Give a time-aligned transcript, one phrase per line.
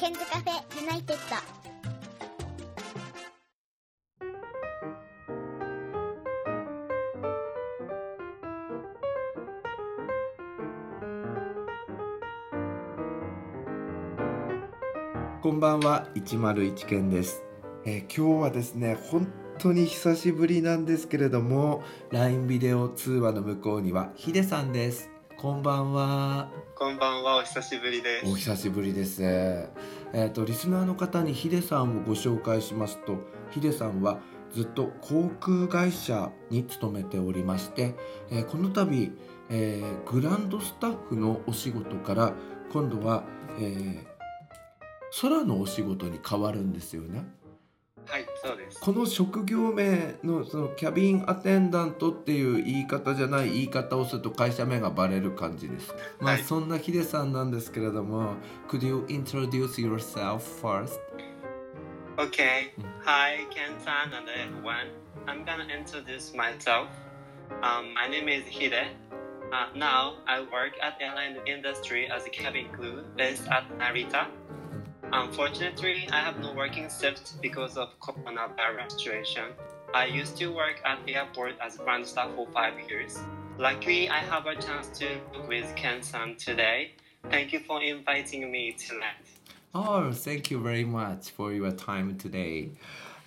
[0.00, 1.36] ケンズカフェユナイテッド。
[15.42, 17.42] こんばんは101件です、
[17.84, 19.26] えー、今日はですね本
[19.58, 25.10] 当に久しぶりなんですけれども LINE ビデオ通話の向こうにはヒデさんです。
[25.36, 26.67] こんばんは。
[26.78, 29.68] こんばんはお久しぶりですお久しぶりですえ
[30.14, 33.16] っ、ー、とリスナーの方にヒデさんをご紹介しますと
[33.50, 34.20] ヒデさんは
[34.54, 37.96] ずっと航空会社に勤めておりまして、
[38.30, 39.10] えー、この度、
[39.50, 42.32] えー、グランドスタッフのお仕事から
[42.72, 43.24] 今度は、
[43.58, 44.06] えー、
[45.20, 47.24] 空のお仕事に変わるんですよね。
[48.08, 48.80] はい、そうです。
[48.80, 55.94] この職業名のそのキャビンアテンダントっていう言い方じゃない言い方をすると会社名がバレる感じです。
[56.18, 58.36] まあ、はい、そんなヒデさんなんですけれども、
[58.68, 60.98] Could you introduce yourself first?
[62.16, 62.72] Okay.
[63.04, 64.88] Hi, Ken-san and everyone.
[65.26, 66.88] I'm gonna introduce myself.
[67.62, 68.88] Um, my name is Hide.
[69.52, 74.26] Uh, now I work at airline industry as a cabin crew based at Narita.
[75.12, 79.44] Unfortunately, I have no working shift because of coronavirus situation.
[79.94, 83.18] I used to work at the airport as ground staff for five years.
[83.56, 86.92] Luckily, I have a chance to work with Ken-san today.
[87.30, 89.24] Thank you for inviting me tonight.
[89.74, 92.72] Oh, thank you very much for your time today.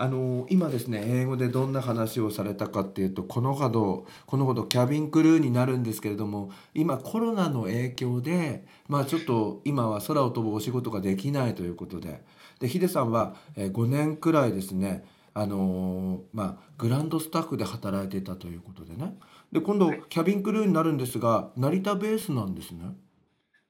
[0.02, 12.24] あの今ですね英語でどんな話をされたかっていうとこのほどこのほどキャビンクルーになるんですけれども今コロナの影響でまあちょっと今は空を飛ぶお仕事ができないということで
[12.60, 19.14] でヒデさんは5年くらいですねあのまあグランドスタッフで働いていたということでね
[19.52, 22.86] で今度キャビンクルーになるんですが成田ベースなんですね。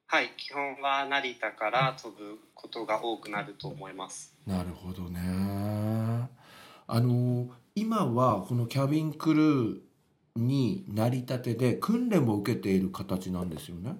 [0.07, 4.35] はい基本は成田から飛ぶことが多くなると思います。
[4.45, 5.19] なるほどね。
[6.93, 9.79] あの今はこのキャビンクルー
[10.35, 13.95] になりたてで訓練も受けている形なんですよね。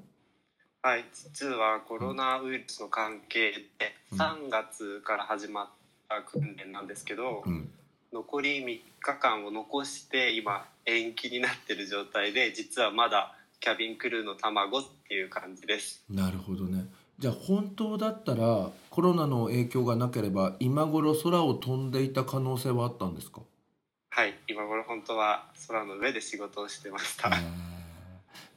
[0.81, 5.69] はい、実はコロナウイルスの関係で3月から始まっ
[6.09, 7.69] た訓練なんですけど、うん、
[8.12, 16.03] 残り3日間を残して今延期になってる状態で実はまだキャビンクルーの卵っていう感じです。
[16.09, 16.81] なるほどね
[17.22, 23.42] じゃあ本当だったらコロナの影響がなければ今頃空を飛んでいた可能性はあったんですか？
[24.09, 27.30] はい今頃本当は空の上で仕事をしてました。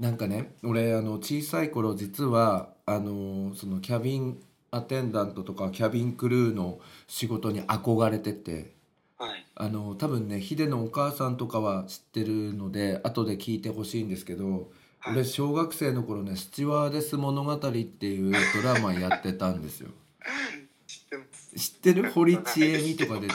[0.01, 8.73] なんかね俺あの小さい頃実はあのそのキャビンアテンダントとかキャビンクルーの仕事に憧れてて、
[9.19, 14.71] はい、あの多分ねヒデのお母さんとかは知ってるので後で聞いてほしいんですけど
[15.11, 19.91] 俺小学生の頃ね「スチュワーデス物語」っていうドラマやってたんですよ。
[21.57, 22.11] 知ってる？
[22.11, 23.29] 堀ちえみとかで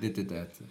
[0.00, 0.64] 出てたやつ。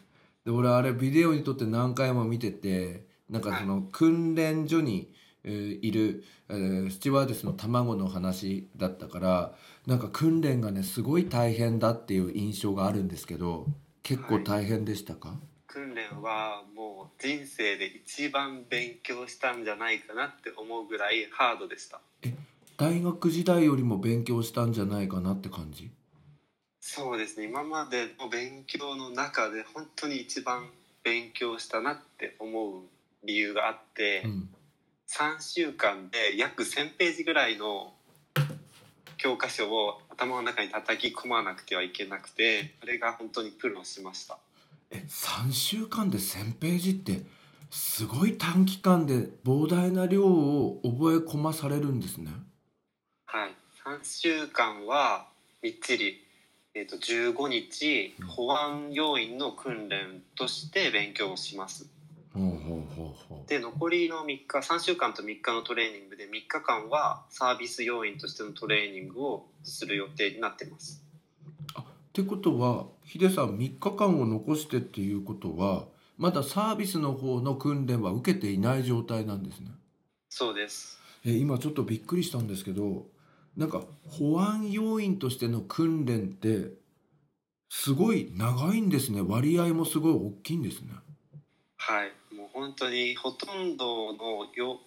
[0.43, 5.13] で俺あれビデオに撮って何回も見ててなんかその訓練所に、
[5.43, 13.67] えー、いる、えー、スチュワーデスの卵の話だったからなんか訓練がねすごい大変だっていう印象があるんですけど
[14.03, 22.01] 結構大変でしたか、はい訓練はもう人生で一番勉強したんじゃないかなって思うぐらいハードでした。
[22.23, 22.33] え
[22.77, 25.89] 大学時代よりも勉強したんじゃないかなって感じ？
[26.81, 27.45] そうですね。
[27.45, 30.67] 今までの勉強の中で本当に一番
[31.03, 32.81] 勉強したなって思う
[33.23, 34.49] 理由があって、うん、
[35.07, 37.93] 3週間で約1,000ページぐらいの
[39.17, 44.37] 教科書を頭の中に叩き込まなくてはいけなくてそれが本当に苦労しました。
[44.91, 47.21] え3週間で1,000ページって
[47.69, 52.29] すごい短期間で膨大な量を覚え込まされるんですね。
[53.25, 55.25] はい3週間は
[55.61, 56.21] みっちり、
[56.73, 61.87] えーと、15日保安要員の訓練として勉強します。
[63.47, 71.03] で残りの3日3週間と3日のトレーニングで3日間はサービス要員としてのトレーニングをする予定になってます。
[72.11, 75.85] ってことはヒデさん3日間を残してっていうことは
[76.17, 79.71] まだサービスの方の訓練は受けていない状態なんですね。
[80.27, 80.99] そうです。
[81.25, 83.05] え今ちょっとびっくりしたんですけど
[83.55, 86.73] なんか保安要員としての訓練って
[87.69, 90.89] すごい長いんですね割合もすごい大きいんですね。
[91.77, 94.81] はいもう本当にほとんどの要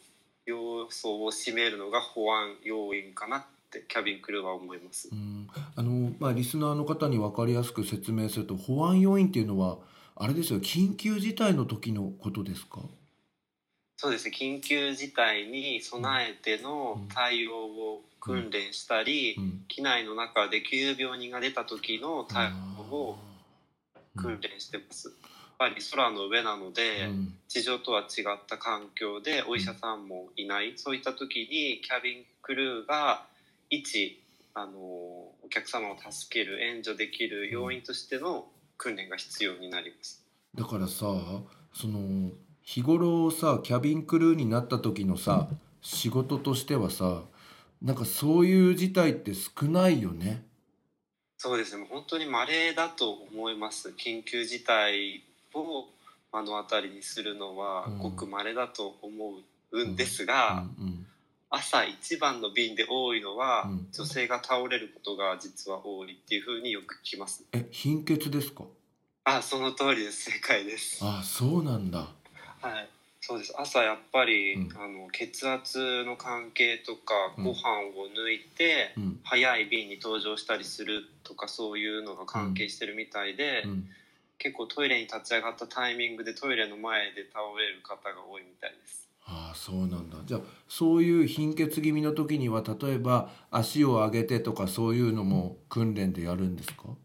[0.45, 3.47] 要素を占めるのが保安要員かな
[3.79, 5.09] ってキャビンクルーは思います。
[5.11, 5.49] うん。
[5.75, 9.79] あのまあリスナーの方に分かりやすく説明すると保安要員っていうのは
[10.17, 12.81] あれですよ緊急事態の時のことですか？
[13.97, 14.37] そうですね。
[14.39, 19.65] 緊急事態に備えての対応を訓練したり、うん。
[19.69, 22.51] 機内の中で急病人が出た時の対
[22.91, 23.19] 応を
[24.17, 25.09] 訓練してます。
[25.09, 25.17] やっ
[25.59, 27.35] ぱり空の上なので、うん。
[27.49, 33.27] 地上とは違った環境でお医者さんもいない、そういった時にキャビンクルーが
[33.71, 34.21] 一
[34.55, 38.47] あのお客様を助ける援助できる要因としての
[38.77, 40.25] 訓練が必要になります。
[40.55, 41.07] だからさ
[41.73, 42.31] その
[42.63, 45.49] 日頃さキャビンクルーになった時のさ
[45.83, 47.23] 仕事としてはさ
[47.83, 50.45] なんかそういう事態って少ないよね。
[51.37, 55.23] そうですねもう本当に稀だと思います緊急事態
[55.53, 55.89] を
[56.33, 59.35] 目の当たりにするのはうんごく稀だと思
[59.73, 60.94] うんですうが、んうん
[61.55, 63.89] 朝一番の便で多いのは、うん。
[63.93, 67.45] 女性が倒れることが実は多いっていうふうによく聞きます。
[67.53, 68.65] え貧血ですか？
[69.25, 70.31] あその通りです。
[70.31, 70.99] 正解です。
[71.03, 71.99] あそうなんだ。
[72.61, 72.89] はい。
[73.21, 73.55] そうです。
[73.57, 74.69] 朝やっぱり、うん。
[74.77, 77.45] あの血圧の関係とかうん。
[77.45, 77.61] ご飯
[77.97, 79.21] を抜いて、うん。
[79.23, 83.89] 早い便に登場したりするとかそういうのが関係してるみたいで、うん。
[84.37, 90.19] 結構トイレに立ち上がったタイミングでトイレの前で倒れる方が多いみたいですああそうなんだ。
[90.25, 96.97] じゃあそういう貧血気味の時には例えば足を上げてとかそういうのも訓練でやるんですか？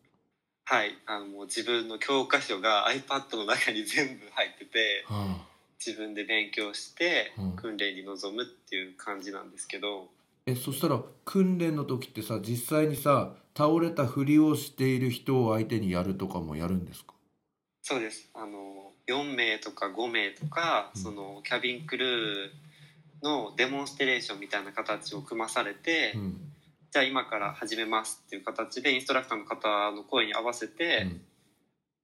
[0.65, 0.91] はい。
[1.05, 5.47] あのもう自分の教科書が iPad の中に全部入ってては
[5.83, 7.55] 自分で勉強してうん。
[7.55, 10.09] 訓練に臨むっていう感じなんですけど、
[10.45, 17.13] えそしたら訓練の時ってさ実際にさ倒れたふりをしている人を相手にやるとかもやるんですか？
[17.81, 18.29] そうです。
[18.33, 21.01] あの4名とか5名とか、うん。
[21.01, 26.41] そのキャビンクルーのデモンストレーションみたいな形を組まされて、うん。
[26.91, 31.21] じゃあ今から始めますっていう形でインストラクターの方の声に合わせて、うん。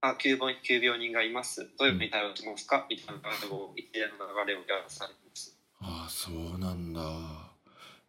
[0.02, 1.70] あ急病急病人がいます。
[1.80, 5.58] どういうふうに対応しますか、みたいなを一連の流れをやらされてます。
[5.80, 7.02] ああそうなんだ。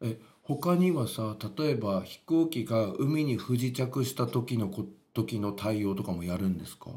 [0.02, 4.84] え他にはさ例えば飛行機が海に不時着した時のこ
[5.14, 6.90] 時の対応とかもやるんですか？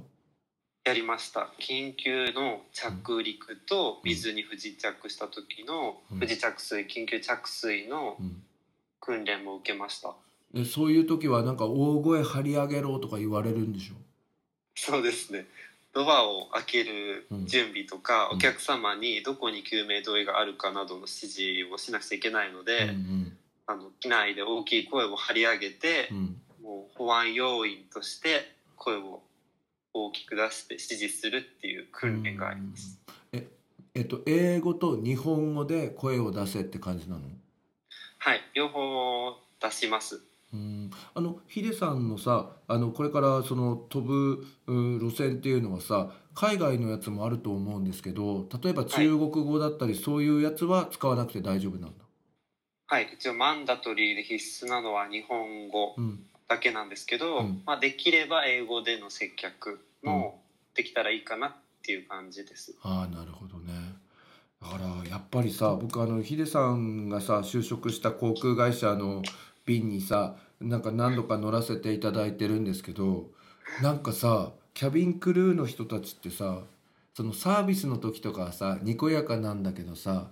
[0.90, 1.50] やりました。
[1.60, 6.20] 緊急の着陸と水に不時着した時のうん。
[6.20, 8.44] 不時着水緊急着水のうん。
[9.02, 10.14] 訓練も受けました。
[10.54, 13.96] でそういう時はなんか大声張り上げろとか言われるんでしょ？
[14.76, 15.46] そうですね。
[15.94, 18.38] ドアを開ける準備とか、うん。
[18.38, 23.38] お客様にどこに救命胴衣があるかなどの指示をしなくちゃいけないので、うん
[23.68, 26.64] あの機内で大きい声を張り上げてうん、うん。
[26.64, 29.22] もう保安要員として声を
[30.06, 33.00] 大きく出して指示するっていう訓練があります。
[33.32, 33.48] え
[33.94, 37.22] えっと英語と日本語で声を出せって感じなの？
[38.20, 40.22] はい、両方出します。
[40.52, 51.90] うんあのヒデさんのさあのこれからその飛ぶう路線っていうのはさ海外のやつもあると思うんですけど例えば中国語だったり、そういうやつは使わなくて大丈夫なんだ？
[52.88, 60.42] はい、一応マンダトリーで必須なのは日本語うんだけなんですけど、うんまあ、できれば英語での接客も
[60.76, 62.76] できたらいいかなっていう感じです。
[62.82, 63.74] ああなるほどね
[64.62, 69.24] だからやっぱりさ僕あのヒデさんがさ就職した航空会社の
[69.66, 73.30] 便にさなんか何度か乗らせていただいてるんですけど
[73.82, 76.62] なんかさキャビンクルーの人たちってさ
[77.14, 80.32] そのサービスの時とかはさにこやかなんだけどさ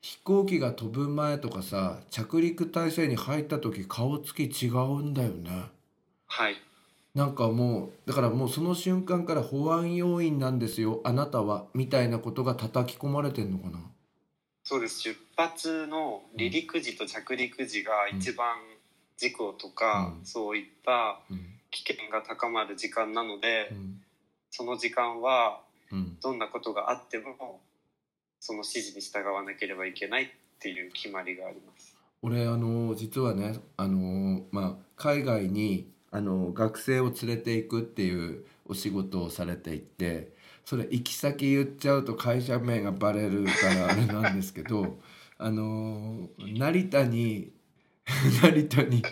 [0.00, 5.64] 飛行機が飛ぶ前とかさ着陸態勢に入った時顔つき違うんだよね。
[6.26, 6.56] はい、
[7.18, 13.80] なんかもうだからもうその瞬間から保安要員なんですよあなたはみたいなことが叩き込まれてんのかな？
[14.62, 15.00] そうです。
[15.00, 18.58] 出発の離陸時と着陸時が一番
[19.16, 20.24] 事故とか、うん。
[20.24, 21.40] そういったうん。
[21.72, 24.00] 危険が高まる時間なので、うん。
[24.50, 25.60] その時間は
[25.90, 26.16] うん。
[26.22, 27.60] どんなことがあっても
[28.38, 30.28] その指示に従わなければいけないっ
[30.60, 31.96] ていう決まりがあります。
[32.22, 40.32] 俺あの実はねあのまあ海外にあの学生を連れていくっていうお仕事をされていて
[40.64, 44.98] それ行き先言っちゃうと会社名がバレるからあれなんですけど
[45.38, 47.52] あの成田に
[48.42, 49.02] 成田に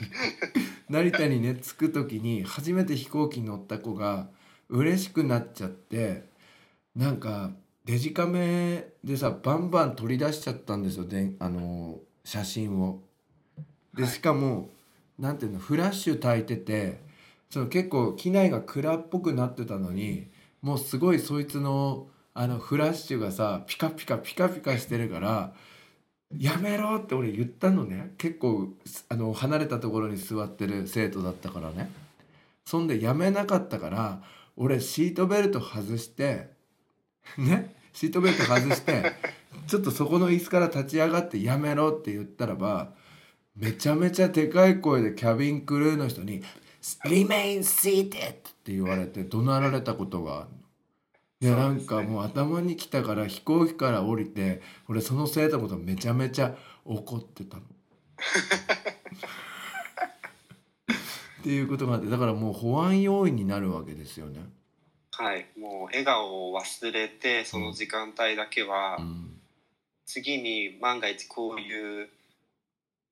[0.88, 4.28] 成田にね着く時に初めて飛行機に乗った子が
[4.68, 6.24] 嬉しくなっちゃって
[6.94, 7.52] なんか
[7.84, 13.00] デジカメでさバンバン取り出しちゃったんですよであの写真を。
[13.94, 14.68] ではいしかも、
[15.18, 17.00] なんていうのフラッシュ焚いてて
[17.50, 20.26] その結構機内が暗っぽくなってたのに
[20.62, 25.54] もうすごいそいつのあのフラッシュがさピカピカピカピカしてるから
[26.36, 28.74] 「やめろ!」って俺言ったのね結構
[29.08, 31.90] あの離れたところに座ってる生徒だったからね
[32.66, 34.22] そんでやめなかったから
[34.56, 36.48] 俺シートベルト外して
[37.38, 37.74] ね？
[37.92, 39.12] シートベルト外して
[39.66, 42.90] ちょっとそこの椅子から立ち上がってやめろって言ったらば
[43.56, 46.42] めちゃめちゃでかい声でキャビンクルーの人に
[47.04, 48.32] 「Remain seated」っ
[48.64, 50.56] て言われて怒鳴られたことがあるの。
[51.40, 57.62] でそうですねなんかもう頭にきたから飛行機から降りて俺その生徒のことめちゃめちゃ怒ってたの。
[61.40, 64.40] っていうことがあってだからもう保安要員になるわけですよね。
[65.12, 69.32] はいもう笑顔を忘れてその時間帯だけは、うん
[70.06, 72.08] 次に万が一こういう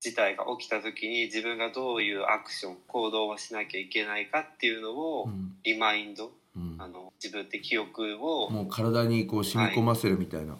[0.04, 5.56] 事態が起きた時に自分がどういうアクション行動をしなきゃいけないかっていうのをうん。
[5.64, 6.76] リマインドうん。
[6.78, 10.56] あの自分で記憶をもう体にこう染み込ませるみたいな。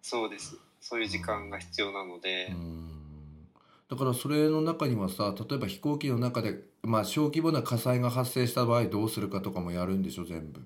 [0.00, 0.56] そうです。
[0.80, 2.90] そういう時間が必要なので、うん。
[3.90, 10.62] だからそれの中にはさ例えば飛行機の中で、まあ、小規模な火災が発生した場合どうするかとかもやるんでしょ全部。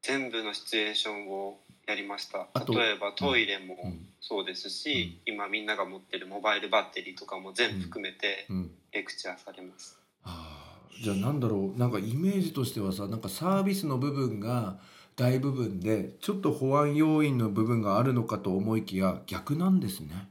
[0.00, 1.58] 全部のシチュエーションを
[1.90, 2.48] やりました。
[2.66, 4.06] 例えばトイレもうん。
[4.22, 8.70] そうですし、今みんなが持ってるモバイルバッテリーとかも全部含めてうん。
[8.92, 14.78] レクチャーされます、あーじゃあなんだろうなんかイメージとしてはさなんかサービスの部分が
[15.16, 20.28] 大部分でちょっと保安要員の部分があるのかと思いきや逆なんですね。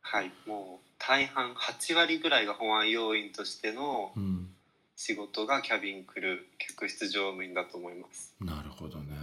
[0.00, 0.32] はい。
[0.46, 4.48] もう大半8割ぐらいが保安要員としてのうん、
[4.96, 8.34] 仕事がキャビンクルー客室乗務員だと思います。
[8.40, 9.14] なるほどね。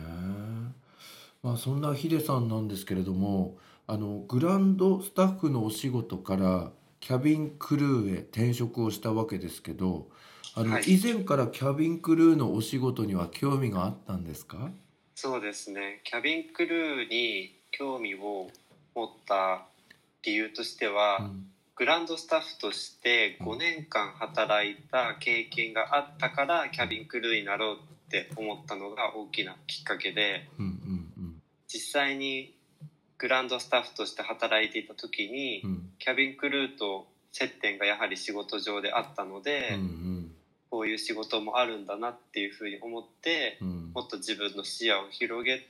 [1.44, 6.72] まあそんなヒデさんなんですけれどもあのグランドスタッフのお仕事から
[7.02, 10.08] キャビンクルーへ転職をしたわけですけど
[10.56, 10.84] あの、はい。
[10.88, 14.72] 以前からキャビンクルーのお仕事には興味があったんですか？
[15.16, 16.02] そうですね。
[16.04, 18.48] キャビンクルーに興味を
[18.96, 19.66] 持った
[20.24, 21.48] 理由としては、うん。
[21.76, 27.78] グランドスタッフとして5年間働いた経験があったからキャビンクルーになろうっ
[28.12, 30.48] て思ったのが大きなきっかけで
[31.74, 32.54] 実際に
[33.18, 35.70] グランドスタッフとして働いていた時に、うん。
[35.70, 40.32] うんキャビンクルーと接点がやはり仕事上であったので、うん
[40.70, 43.68] こういう仕事もあるんだなっていうふうに思ってうん。
[43.68, 45.64] うんもっと自分の視野を広げて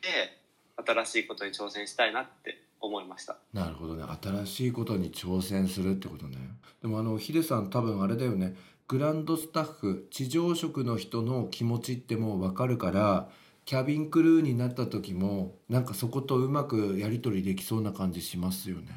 [0.77, 3.37] 新しいことに挑戦したいなって思いました。
[3.53, 4.03] なるほどね。
[4.21, 6.37] 新しいことに挑戦するってことね。
[6.81, 8.55] でもあのヒデさん多分あれだよね。
[8.87, 13.29] グランドスタッフ地上職の人の気持ちってもう分かるから
[13.65, 18.89] キャビンクルーになった時もなんかそことうまくやり取りできそうな感じしますよね。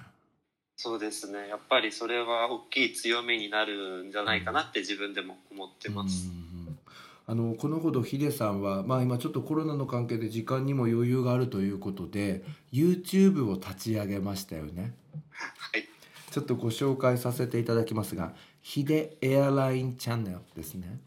[0.76, 1.48] そうですね。
[1.48, 6.30] やっぱりそれは大きい強みになるんじゃないかなって自分でも思ってます、
[7.26, 14.94] あのこのほどヒデさんは、まあ、今ちょっとコロナの関係で時間にも余裕があるということで YouTube を立ち上げましたよね。
[15.32, 15.88] はい。
[16.30, 21.00] ちょっとご紹介させていただきますがヒデエアラインチャンネルですね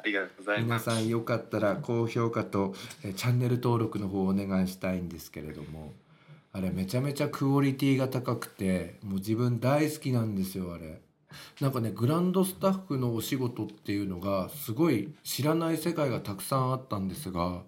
[0.00, 0.88] ありがとうございます。
[0.88, 5.92] 皆さんよかったら高評価とチャンネル登録の方をお願いしたいんですけれども
[6.52, 11.02] あれめちゃめちゃクオリティが高くてもう自分大好きなんですよあれ。
[11.60, 17.62] なんかねグランドスタッフのお仕事っていうのがすごい知らない世界がたくさんあったんですが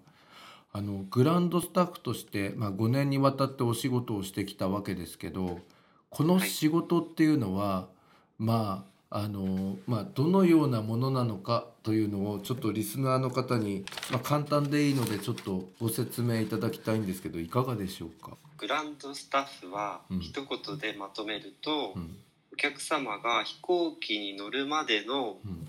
[0.73, 5.59] あのグランドスタッフとして、まあ、5年にわたってお仕事をしてきたわけですけど
[6.09, 7.87] この仕事っていうのは、
[8.37, 20.19] まああのまあどのようなものなのかというのをちょっとリスナーの方に、まあ、簡単でいいのでちょっとご説明いただきたいんですけどいかがでしょうか、グランドスタッフはうん。
[20.19, 22.17] 一言でまとめると、うん。
[22.53, 25.67] お客様が飛行機に乗るまでのうん。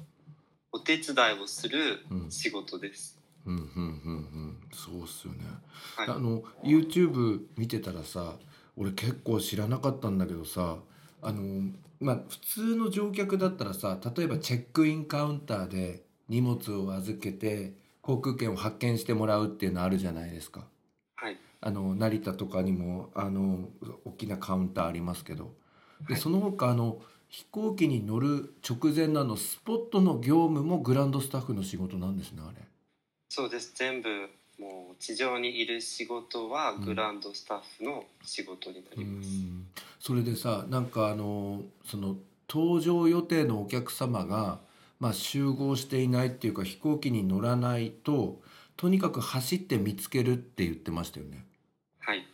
[0.71, 2.31] お手伝いをするうん。
[2.31, 3.81] 仕事です、うんうんうんう
[4.21, 4.57] ん。
[4.73, 5.41] そうっすよね。
[5.97, 6.09] はい。
[6.09, 8.37] あの YouTube 見てたらさ
[8.77, 10.77] 俺結構知らなかったんだけどさ
[11.23, 20.67] あのまあ普通の乗客だったらさ例えばチェックインカウンターで荷物を預けて航空券を発券してもらうっていうのあるじゃないですか。
[21.17, 21.39] はい。
[21.61, 23.69] あの成田とかにもあの
[24.05, 25.55] 大きなカウンターありますけど。
[26.07, 26.23] ではい。
[26.23, 32.67] その他あの飛行機に乗る直前のあのスポットの業務もグランドスタッフの仕事なんですねあれ。
[33.29, 33.73] そうです。
[33.75, 34.09] 全部
[34.59, 36.85] もう地上にいる仕事はうん。
[36.85, 39.67] グランドスタッフの仕事になうります、ん。
[39.99, 42.17] それでさなんかあのその
[42.47, 44.61] 搭乗予定のお客様が、
[45.05, 48.41] まあ、集合していないっていうか飛行機に乗らないと
[48.75, 51.45] とにかく走って見つけるって言ってましたよね。
[51.99, 52.27] はい。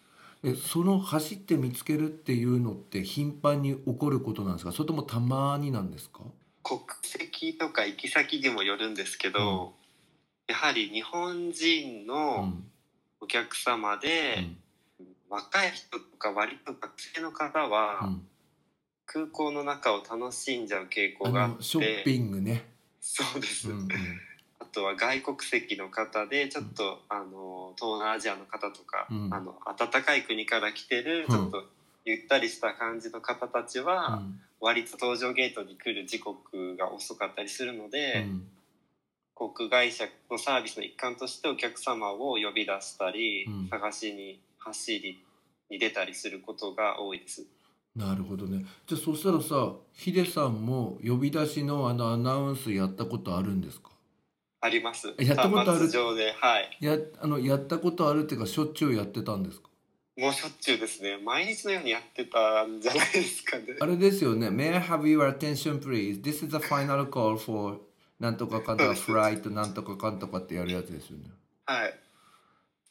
[0.45, 4.71] えその走って見つけるっていうのって頻繁に起こることなんですか？
[4.71, 6.21] それともたまになんですか？
[6.63, 9.75] 国籍とか行き先にもよるんですけど、
[10.47, 12.71] やはり日本人うのん。
[13.21, 14.47] お客様で、
[15.29, 18.23] 若い人とか割と学生の方うはん
[19.13, 21.57] 空港の中を楽しんじゃう傾あ向があって。
[21.57, 22.65] のショッピングね。
[23.01, 23.89] そうです、うんうん。
[24.61, 29.35] あとは外国籍の方でちょっと、あの東南アジアの方とか、うん。
[29.35, 31.29] あの暖かい国から来てるうん。
[31.29, 31.65] ちょっと
[32.05, 34.41] ゆったりした感じの方たちうは、ん。
[34.61, 38.47] 割と搭乗ゲートに来る時刻が遅かったりするのうで、ん。
[39.35, 43.69] 航空会社のサービスの一環としてお客様を呼び出したり、うん。
[43.69, 45.25] 探しに走り
[45.69, 47.45] に出たりすることが多いです。
[48.01, 53.91] なるほどねじゃあそしたらさヒデさんも呼び出しのあのアナウンスやったことあるんですか？
[54.63, 55.15] あります。
[55.19, 55.89] やったことある
[56.41, 56.77] はい。
[56.81, 59.69] やあのやったことあるっていうかしょっちゅうやってたんですか？
[60.19, 61.17] もうしょっちゅうですね。
[61.25, 63.65] 毎日のようにやってたんじゃないですかね。
[63.81, 64.49] あれですよね。
[64.49, 66.21] May I have your attention please?
[66.21, 67.79] This is the final call for
[68.19, 71.31] なんとかかんとかフライトなんとかかんとかってやるやつですよね。
[71.65, 71.95] はい。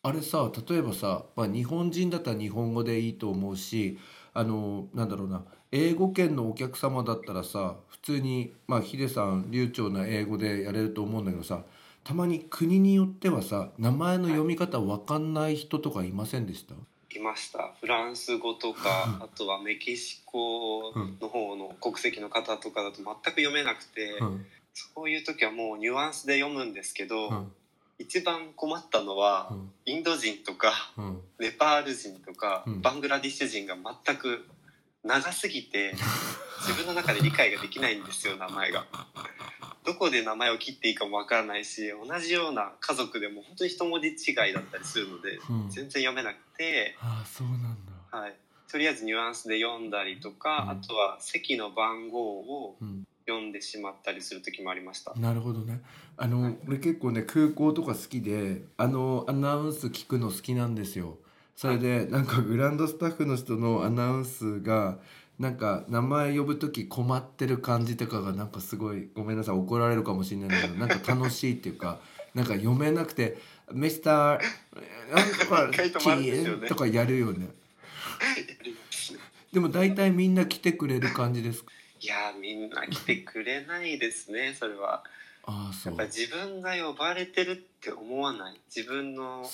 [0.01, 3.99] あれさ例えばさ、まあ、日本人だったら日本語でいいと思うし
[4.33, 5.43] あのなんだろうな。
[5.71, 11.63] 英語圏のお客様だったらさ普通にまあヒデさん流暢な英語でやれると思うんだけどさ
[12.03, 16.74] たまに国によってはさ名前の読み方わかんない人とかいませんでした？
[17.15, 17.74] いました。
[17.79, 24.45] フランス語とか、 あとはメキシコの方の国籍の方とかだと全く読めなくて、うん。
[24.74, 27.51] そういう時はもうニュアンスで読むんですけど、うん
[27.99, 29.71] 一番困ったのは、うん。
[29.85, 31.21] インド人とかうん。
[31.37, 32.81] ネパール人とか、うん。
[32.81, 34.47] バングラディッシュ人が全く
[35.03, 35.93] 長すぎて
[36.65, 38.87] 自分の中で理解ができないんですよ名前が。
[39.85, 45.69] どこで名前を切っていいかもわからないし同じような家族でも本当に一文字違いだったりするので、うん。
[45.69, 47.77] 全然読めなくて、ああそうなん
[48.11, 48.17] だ。
[48.17, 48.35] はい、
[48.69, 50.69] とりあえずニュアンスで読んだりとか、うん。
[50.69, 55.13] あとは席の番号をうん読んでしまったりする時もありました。
[55.15, 55.81] なるほどね。
[56.17, 61.17] あの、俺結構ね空港とか好きであのアナウンス聞くの好きなんですよ。
[61.55, 64.98] それでなんかグランドスタッフの人のアナウンスが
[65.38, 72.00] なんか名前呼ぶ時困ってる感じとかがなんかすごいごめんなさい怒られるかもしれないんだけど なんか楽しいっていうか
[72.33, 73.38] なんか読めなくて
[73.74, 74.39] 「ミスター
[75.13, 77.50] なんとか一回止まるんですよねとかやるよね
[79.51, 81.71] でも大体みんな来てくれる感じですか？
[82.01, 85.03] いやーみんな来てくれないですね それは。
[85.43, 85.93] ああそう。
[85.93, 86.03] やっぱ。
[86.05, 88.59] 自分が呼ばれてるって思わない。
[88.73, 89.49] 自分の。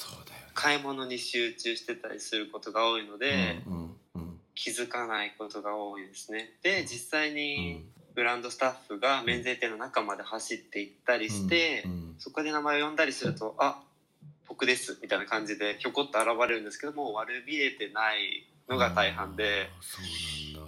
[0.54, 4.40] 買い物に集中してたりすることが多いので、うんうんうん。
[4.56, 6.54] 気づかないことが多いですね。
[6.62, 7.92] で実際うにん。
[8.14, 12.16] ブランドスタッフが免税店の中まで走って行ったりして、うんうん。
[12.18, 13.84] そこで名前を呼んだりすると「あ
[14.48, 19.70] 僕です」みたいな感じでひょこっと現れるんですけども悪びれてないのが大半で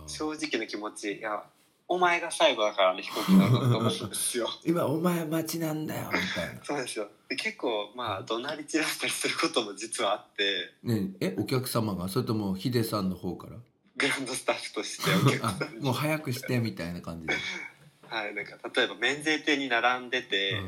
[0.08, 1.44] 正直な気持ちいや
[1.90, 4.50] お前が最後だからね飛行機乗るのと思うんですよ。
[4.66, 6.64] 今お前待ちなんだよみたいな。
[6.64, 7.10] そうですよ。
[7.30, 10.74] で結構まあ怒鳴り散らしたりすることも実はあって。
[10.84, 12.10] ねえお客様が？
[12.10, 13.58] それともヒデさんの方から？
[13.96, 15.80] グランドスタッフとしてお客あさんに。
[15.86, 17.34] もう早くしてみたいな感じで、
[18.10, 20.62] はい、なんか例えば免税店に並んでて、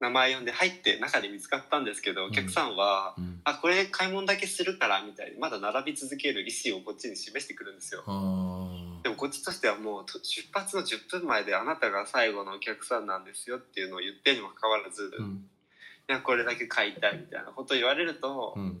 [0.00, 3.24] 名前呼んで入って中で見つかったんですけどお客さんはうん。
[3.24, 8.04] うん「あこれ買い物だけするから」みたいにまだ並び続ける意思をこっちに示してくるんですよ。
[8.06, 15.48] あでもこっちとしてはもうと出発の10分前であなたが最後のお客さんなんですよっていうのを言ってるにもかかわらず、いうん。
[16.06, 18.80] やこれだけ買いたいみたいなことを言われると、うん。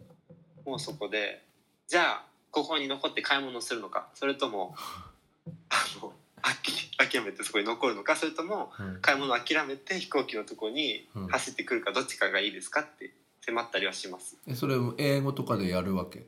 [0.64, 1.42] もうそこで
[1.86, 4.74] じゃあここに残って買い物をするのかそれとも
[5.70, 9.00] あのあき諦めてそこに残るのかそれともうん。
[9.00, 11.26] 買い物を諦めて飛行機のとこにうん。
[11.28, 14.36] 走ってくるかどっちかがいいですかって迫ったりはします。
[14.46, 16.18] えそれも英語とかでやるわけ？
[16.18, 16.26] へ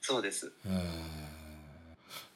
[0.00, 0.52] そうです。
[0.66, 1.31] え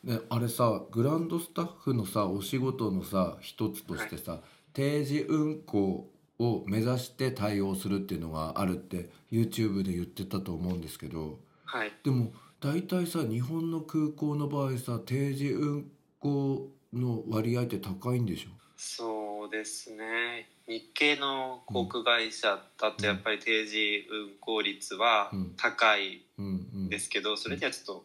[0.06, 4.40] ねあれさグランドスタッフのさお仕事のさ一つとしてさ、
[4.72, 11.92] 定時運行を目指して対応するっていうのがあるって YouTube で言ってたと思うんですけどはい。
[12.04, 15.90] でも大体さ日本の空港の場合さ定時運
[16.20, 18.50] 行の割合って高いんでしょ？
[18.76, 20.48] そうですね。
[20.68, 25.54] 日系の航空会社だとやっぱり定時運行率はうん。
[25.56, 26.46] 高いうん。
[26.46, 26.48] う
[26.86, 26.88] ん。
[26.88, 28.04] ですけどそれにはちょっと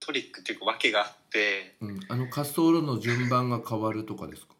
[0.00, 4.54] トリックっていうか訳があってうん、あの滑走路の順番が変わるとかですか？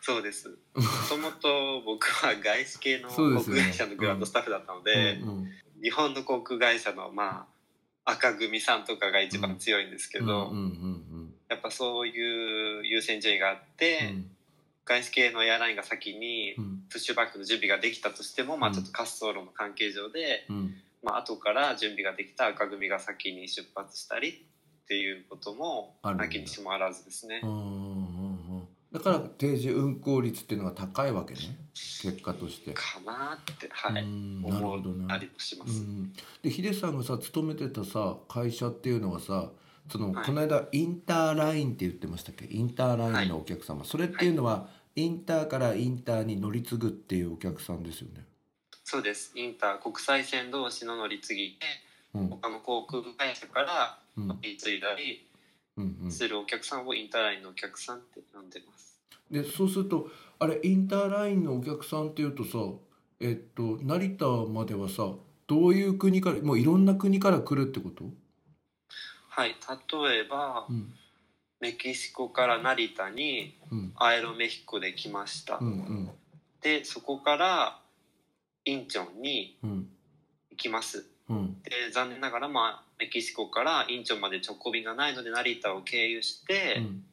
[0.00, 0.48] そうです。
[0.74, 7.46] もともと僕は外資系の航空会社のグランドスタッフだったので、うんうん日本の航空会社のま
[8.04, 14.30] あ赤組さんとかが一番強いんですけど、うんうんやっぱそういう優先順位があって、うん。
[14.86, 16.86] 外資系のエアラインが先にうん。
[16.88, 20.82] プッシュバックの準備ができたとしても、まあ、うんちょっと滑走路の関係上で、うん。
[21.02, 24.46] まあ後から準備ができた赤組が先に出発したり
[24.86, 27.40] っていうこともなきにしもあらずですね。
[28.92, 31.40] だから定時運行率っていうのが高いわけね。
[31.74, 32.72] 結果として。
[32.72, 35.80] かなって、はい、思ほどなったりもします。
[35.80, 39.50] うん、でヒデさんがさ勤めてたさ会社っていうのはさ
[39.90, 40.24] その、はい。
[40.24, 42.46] この間インターラインって言ってましたっけ？
[42.46, 48.24] インターラインのお客様、それっていうのはインターからインターに乗り継ぐっていうお客さんですよね。
[48.84, 49.32] そうです。
[49.34, 51.58] インター国際線同士の乗り継ぎ
[52.24, 54.28] 他の航空会社からうん。
[54.28, 55.26] 乗り継いだり
[56.10, 58.98] するお客さんをインターラインのお客さんって呼んでます。
[59.30, 62.58] でそうするとあれインターラインのお客さんっていうとさ
[63.20, 65.12] えっと成田まではさ
[65.46, 68.04] どういう国からもういろんな国から来るってこと、
[69.28, 70.94] はい例えばうん。
[71.58, 73.92] メキシコから成田にうん。
[73.96, 76.10] アエロメヒコで来ました、うんうん。
[76.62, 77.80] でそこから
[78.64, 79.88] インチョンにうん。
[80.50, 81.62] 行きますうん。
[81.62, 87.04] で残念ながら、まあ、メキシコからインチョンまで直行便がないので成田を経由して、うん。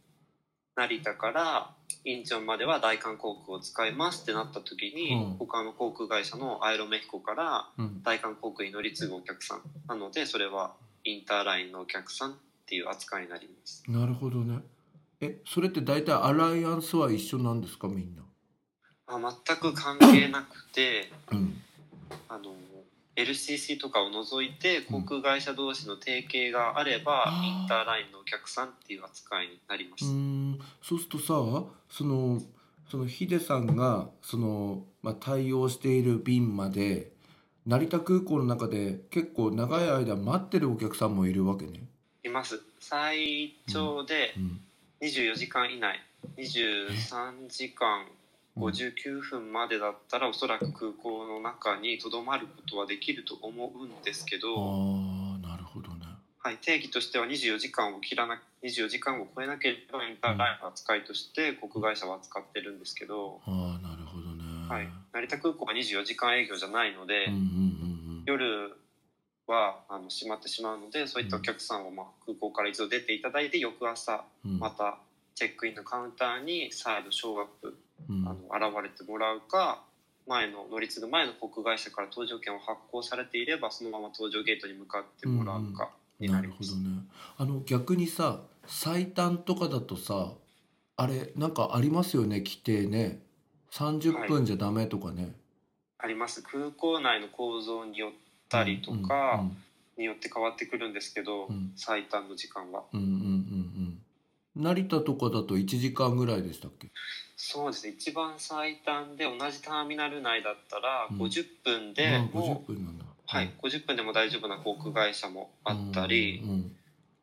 [0.76, 1.70] 成田から
[2.06, 5.38] インチョンまでは大韓航空を使いますってなった時に、うん。
[5.38, 8.04] 他の航空会社のアエロメヒコからうん。
[8.04, 10.74] 大韓航空に乗り継ぐお客さんなのでそれは
[11.04, 13.84] インターラインのお客さんっていう扱いになります。
[13.88, 14.60] なるほどね。
[15.22, 18.24] えそれって大体アライアンスは一緒なんですかみんな？
[19.08, 21.62] あ全く関係なくてうん。
[22.30, 22.56] あの
[23.16, 27.62] LCC とかを除いて航空会社同士の提携があれば、あー。
[27.62, 30.60] インターラインのお客さんっていう扱いになります、うーん。
[30.82, 31.26] そうするとさ
[31.90, 32.42] その
[32.90, 37.12] そのヒデさんがその、まあ、対応している便まで
[37.66, 41.82] 成田空港の中で結構長い間待ってるお客さんもいるわけね。
[42.24, 42.62] います。
[42.80, 44.62] 最長でうん。
[45.02, 46.00] 24時間以内。
[46.38, 48.06] 23時間
[48.58, 56.06] 59分までだったらおそらく空港の中にとどまることはできると思うんですけあど、あなるほどね。
[56.40, 64.44] はい、定義としては24時間を切らな24時間を超えなければインターラインの扱いとして航空会社は扱ってるんですけど、ああなるほどね。
[64.70, 67.84] はい、成田空港は24時間営業じゃないので、うんうんうん
[68.26, 68.72] 夜
[69.48, 74.98] はあの閉まってしまうのでそういったお客さんはまあ空港から一度出ていただいて翌朝うんうんまた
[75.36, 77.76] チェックインのカウンターに再度ショーアップ
[78.10, 78.28] うん。
[78.28, 79.84] あの現れてもらうか
[80.28, 87.02] 前の乗り継ぐ前の航空会社から搭乗券を発行されていればそのまま搭乗ゲートに向かってもらうかにななります、るほどね。
[87.38, 90.32] あの逆にさ最短とかだとさ
[90.96, 93.22] あれなんかありますよね規定ね。
[93.72, 95.34] 30分じゃダメとかね。
[95.98, 96.44] あります。
[96.44, 98.12] 空港内の構造によっ
[98.48, 99.58] たりとかうん
[99.98, 101.72] によって変わってくるんですけど、うん。
[101.76, 102.84] 最短の時間は。
[102.94, 103.63] うんうんうんうん
[104.56, 106.90] 成田とかだと1時間ぐらいでしたっけ？
[107.36, 107.94] そうですね。
[107.98, 111.18] 一番最短で同じターミナル内だったらうん。
[111.18, 113.06] 50分まであも50分なんだ。
[113.26, 116.76] はい、50分でも大丈夫な航空会社もあったり、うん。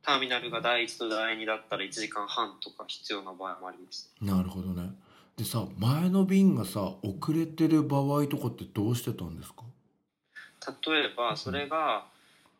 [0.03, 4.13] ターミナルが第1と第2だったら1時間半とか必要な場合もあります。
[4.21, 4.91] うんなるほどね。
[5.37, 9.63] でさ前の便がさ遅れてる場合とかってどうしてたんですか？
[10.91, 12.07] 例えばそれが、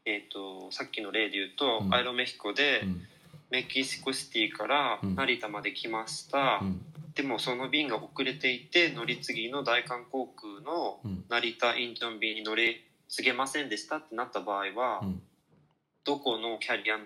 [0.07, 1.95] えー、とさっきの例で言うと、うん。
[1.95, 3.03] アイロメヒコでうん
[3.51, 5.15] メキシコシティからうん。
[5.15, 6.81] 成田まで来ました、うん。
[7.15, 11.25] でもその便が遅れていて乗り継ぎの大韓航空のうん。
[11.29, 15.23] 成田インチョン便に乗り継げませんでしたってなった場合は、うん。
[16.05, 17.05] どこのキャリアの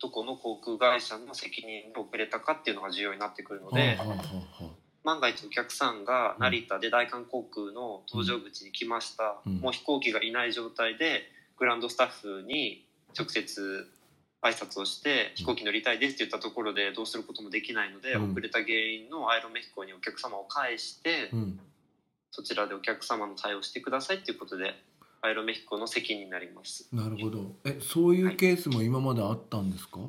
[0.00, 3.96] どこの航空会社の責任で遅れたかっていうのが重要になってくるので、
[5.04, 9.58] 万が一お客さんが成田で大韓航空の搭乗口に来ました、うん。
[9.58, 11.22] もう飛行機がいない状態で
[11.56, 12.84] グランドスタッフに
[13.16, 13.88] 直接
[14.42, 18.30] 挨拶をして飛行機乗りたいですって言ったところでどうすることもできないので、うん。
[18.32, 21.30] 遅れた原因のアイロメヒコにお客様を返して、
[22.32, 24.74] そちらでお客様の対応してくださいっていうことで
[25.20, 26.88] アイロメヒコの責任になります。
[26.92, 27.54] なるほど。
[27.64, 30.00] えそういうケースも今まであったんですか、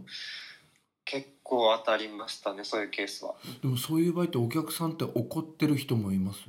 [1.05, 3.35] 結構当たりましたねそういうケースは。
[3.61, 6.39] でもそういう場合ってお客さんって怒ってる人もいます、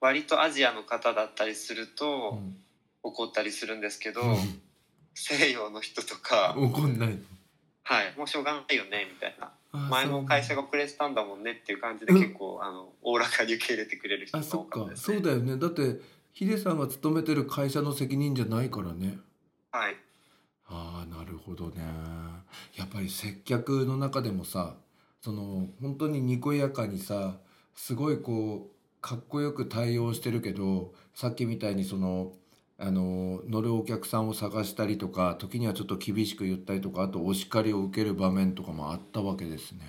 [0.00, 2.56] 割とアジアの方だったりするうとん。
[3.02, 4.62] 怒ったりするんですけど、うん
[5.20, 7.18] 西洋の人とか、怒んない
[7.82, 9.52] はい、もうしょうがないよねみたいな。
[9.72, 12.16] あ前の会社が遅れてたんだもんねっていう感じでう。
[12.16, 15.56] ん結構あのおおらかに受け入れてくれる人があそっか多かったです、ね、そうだよね。
[15.58, 16.00] だって
[16.32, 19.18] ヒデさんが勤めてる会社の責任じゃないからね。
[19.70, 19.96] はい。
[20.66, 21.82] ああなるほどね。
[22.76, 24.76] やっぱり接客の中でもさ
[25.20, 27.36] その本当ににこやかにさ
[27.74, 32.32] すごいこうかっこよく対応してるけどさっきみたいにその
[32.82, 39.80] あの乗るお客さんを探したりとか時にはちょっと厳しく言ったりとかあとお叱りを受ける場面とかもあったわけですね。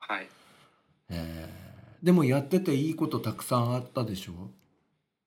[0.00, 0.28] はい。
[1.08, 2.04] えー。
[2.04, 4.50] でもやってていいことたくさんあったでしょ？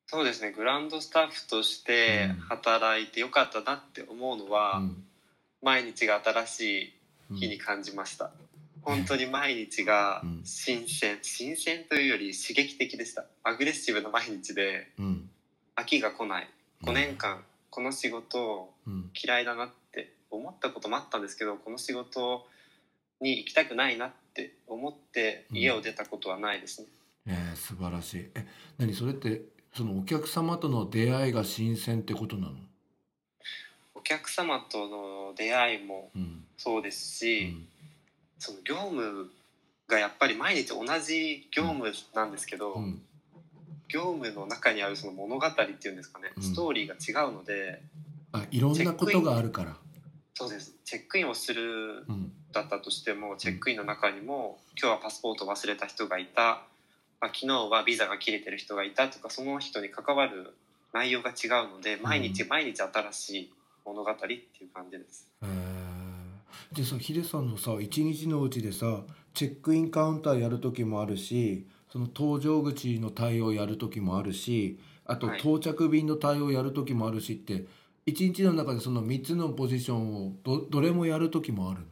[0.07, 0.51] そうですね。
[0.51, 2.35] グランドスタッフとしてうん。
[2.41, 5.03] 働いてよかったなって思うのは、うん。
[5.61, 6.93] 毎日が新し
[7.29, 8.31] うんい日に感じました、
[8.81, 10.41] 本当に毎日がうん。
[10.43, 11.19] 新鮮。
[11.21, 13.25] 新鮮というより刺激的でした。
[13.43, 15.29] アグレッシブな毎日でうん。
[15.77, 16.49] 飽きが来ない
[16.83, 19.09] 5年間この仕事をうん。
[19.15, 22.45] 嫌いだなって思ったこともあったんですけどこの仕事
[23.21, 26.87] に行きたくないなって思って家を出たことはないですね、
[27.27, 28.29] えー、素晴らしい。
[28.35, 28.45] え
[28.77, 28.93] 何？
[28.93, 29.41] それって
[29.73, 32.55] そのお客様との出会いが新鮮ってことなの？
[33.95, 36.43] お客様との出会いもうん。
[36.57, 37.67] そうですうし、ん。
[38.39, 39.31] その業務
[39.87, 43.01] がやっぱり毎日同じ業務なんですけど、うん
[43.93, 46.43] 業務の中にあるその物語っていうんですかね、うん。
[46.43, 47.81] ストーリーが違うので
[48.31, 49.77] あいろんなことがあるから。
[50.33, 50.73] そうです。
[50.83, 52.31] チェックインをするうん。
[52.51, 56.61] だったとしてもチェックインの中にも今日はパスポートを忘れた人がいた、
[57.19, 60.53] まあ、昨日はビザが切れてる人がいたとかその人に関わる
[60.93, 63.53] 内容が違うので毎日う毎日新しい
[63.85, 64.41] 物語っていう
[64.73, 65.27] 感じです。
[65.41, 65.73] へー。
[66.75, 69.01] でさヒデさんのさ一日のうちでさ
[69.33, 75.39] チェックインカウンターやる時もあるしその搭乗口の対応やる時もあるしあとはい。
[75.39, 77.65] 到着便の対応やる時もあるしって
[78.07, 81.85] 一日の中でその3つのポジションをどどれもやる時もあるの？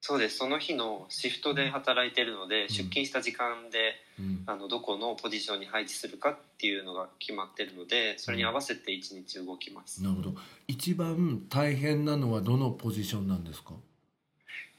[0.00, 0.36] そうです。
[0.36, 4.42] その日のシフトで働いてるので、出勤した時間でうん。
[4.46, 10.34] あのどこのポジションに配置するかっていうのが決まってるのでそれに合わせて一日動きます、なるほど。
[10.68, 13.72] 一番大変なのはどのポジションなんですか、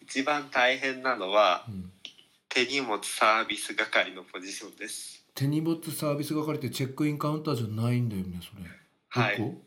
[0.02, 1.92] 一番大変なのはうん
[2.56, 5.26] 手荷物サービス係のポジションです。
[5.34, 8.64] 手荷物サービス係ってチェックインカウンターじゃないんだよねそれ。
[9.10, 9.58] はい。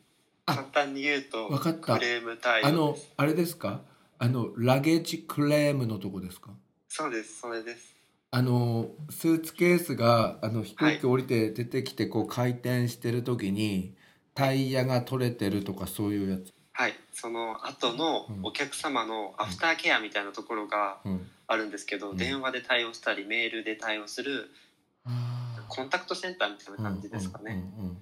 [0.46, 1.98] 簡単に言うとわかった。
[1.98, 3.04] クレーム対あ応です。
[3.10, 3.82] のあれですか？
[4.18, 6.52] あのラゲージクレームのとこですか？
[6.88, 7.94] そうですそれです。
[8.30, 13.96] あのスーツケースがあの飛行機降りて出てきてこう回転してる時に
[14.32, 16.94] タイヤが取れてるとかそういうやつ、はい。
[17.12, 18.40] その後のうん。
[18.44, 22.16] お客様のアフターケアみたいなところがうん、あるんですけど、うん。
[22.16, 24.48] 電話で対応したりメールで対応する
[25.04, 27.98] あコンタクトセンターみたいな感じですかね、うんうんうん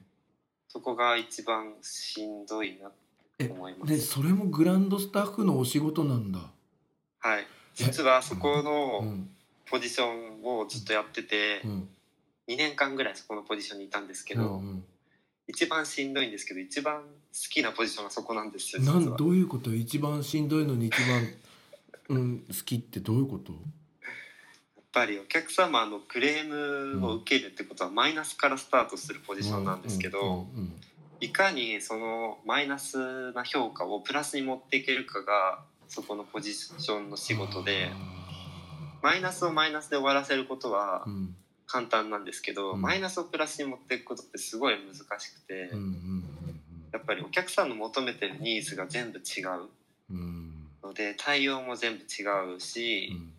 [0.69, 2.93] そこが一番しんどいなっ
[3.39, 6.41] て思いまですそれもグランドスタッフのお仕事なんだ、
[7.21, 7.47] はい。
[7.73, 9.31] 実はそこうのん。
[9.71, 11.89] ポジションをずっとやっててうん。
[12.49, 14.85] 2年間ぐらいそこのポジションにいたんですけど、うんうん
[15.49, 17.05] 一番しんどいんですけど一番好
[17.51, 19.75] きなポジションがそこなんですよなんどういうこと？
[19.75, 21.29] 一番しんどいのに一番、
[22.09, 23.53] うん、好きってどういうこと？
[23.53, 26.49] やっぱりお客様のクレー
[26.99, 30.47] ムを受けるってことはマイナスからスタートするポジションなんですけど、
[31.21, 37.91] いかにそのマイナスな評価をプラスに持っていけるかがそこのポジションの仕事で
[39.03, 42.81] マイナスをマイナスで終わらせることはうん簡単なんですけど、うん。
[42.81, 46.25] マイナスをプラスに持っていくことってすごい難しくて、うんうん
[46.93, 49.69] やっぱりお客さんの求めてるニーズが全部違う。
[50.11, 50.17] うん。
[50.17, 50.53] うん
[50.83, 53.33] ので対応も全部違うし、うん。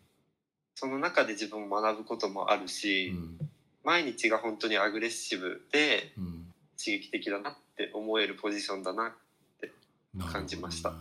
[0.75, 3.37] その中で自分も学ぶこともあるうし、ん。
[3.83, 9.15] 毎日が本当にアグレッシブでうん刺激的だなって思えるポジションだななる
[10.13, 10.93] ほどね感じました。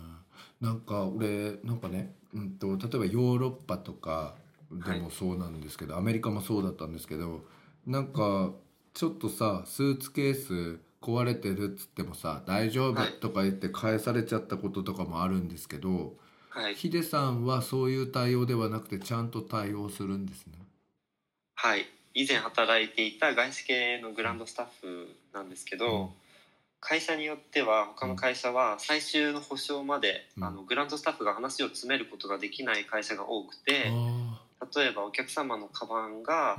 [0.59, 4.35] なんか俺なんかね、うん、と例えばヨーロッパとか
[4.71, 7.41] でもそうなんですけど、アメリカもそうだったんですけど
[7.85, 8.51] なんか
[8.93, 16.17] ちょっとさスーツケース壊れてるっつってもさ「大丈夫はい」とか言って返されちゃったこととかもあるんですけど、
[16.49, 20.53] はい、ヒデさんはそういう対応ではなくてちゃんと対応するんですね。
[21.55, 26.13] はい、以前働いていた外資系のグランドスタッフなんですけど、
[26.79, 30.43] 会社によっては他の会社は最終の保証まで、うん。
[30.43, 34.26] あのグランドスタッフが話を詰めることができない会社が多くて、あ
[34.75, 36.57] 例えばお客様のカバンが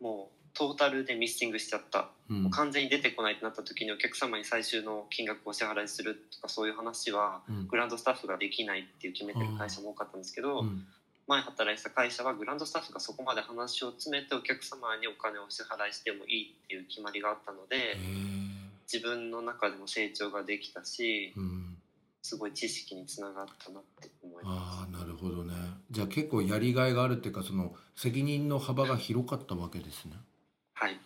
[0.00, 2.42] もうトータルでミッシングしちゃった、うん。
[2.44, 7.66] もう完全に出てこないってなった時にお客様に最終の金額をお支払いするとかそういう話はうん。
[7.68, 10.84] グランドスタッフができないっていう決めてる会社も多かったんですけど、うん。
[11.28, 18.48] 前働いてた会社はグランドスタッフがそこまで話を詰めてお客様にお金をお支払いしてもいいっていう決まりがあったのへでー。
[18.92, 21.76] 自分の中でも成長ができたしうん。
[22.22, 25.54] すごい知識につながったなって思いまああなるほどね
[25.90, 30.12] じゃあ結構やりがいがあるっていうかその責任の幅が広かったわけですね。
[30.12, 30.84] す。
[30.84, 30.98] はい、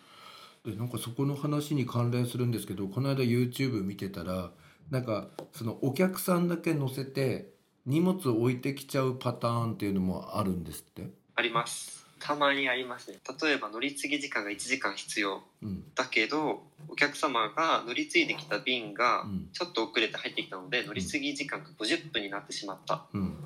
[0.65, 4.51] でなんかそこの話に関連するんですけどこの間 YouTube 見てたら
[4.89, 7.53] なんかそのお客さんだけ乗せて
[7.85, 11.09] 荷物置いてきちゃうパターンっていうのもあるんですって？
[11.35, 12.03] あります。
[12.19, 13.19] たまにありますね。
[13.41, 19.49] 例えば乗り継ぎ時間が1時間必要うんだけどお客様が乗り継いできた便がうん。
[19.51, 23.05] ちょっと遅れて入ってきたので乗り継ぎ時間が50分になってしまった。
[23.13, 23.37] うん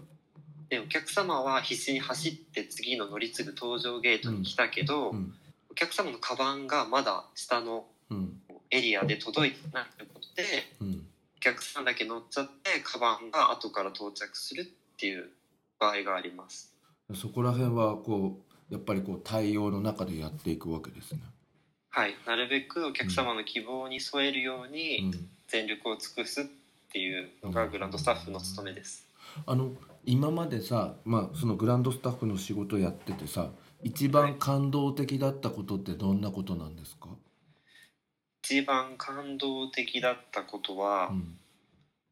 [0.70, 5.34] でお客様は必死に走って次の乗り継ぐ搭乗ゲートに来たけど、うん。
[5.70, 8.42] お客様のカバンがまだ下のうん。
[8.70, 10.44] エリアで届いてないということで
[10.82, 11.08] うん。
[11.38, 14.66] お客さんだけ乗っちゃってカバンが後から到着するっ
[14.98, 15.30] ていう
[15.80, 16.74] 場合があります。
[17.16, 21.22] そこら辺はこうやっぱりこう対応の中でやっていくわけですね。
[21.90, 22.16] はい。
[22.26, 25.30] なるべくお客様の希望に添えるよううにん。
[25.48, 26.46] 全力を尽くすっ
[26.92, 29.07] ていうのがグランドスタッフの務めです
[29.46, 29.72] あの
[30.06, 33.52] 今までさ、まあ、そのグランドスタッフの仕事やっててさ
[33.84, 37.10] 一番感動的だったことってどんなことなんですか、
[38.44, 41.38] 一番感動的だったことは、うん。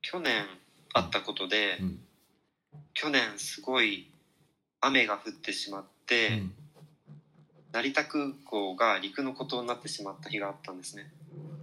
[0.02, 0.46] 去年
[0.94, 2.00] あったことで、うん。
[2.94, 4.12] 去年すごい
[4.82, 6.54] 雨が降ってしまって、うん。
[7.72, 11.10] 成田空港が陸の孤島になってしまった日があったんですね。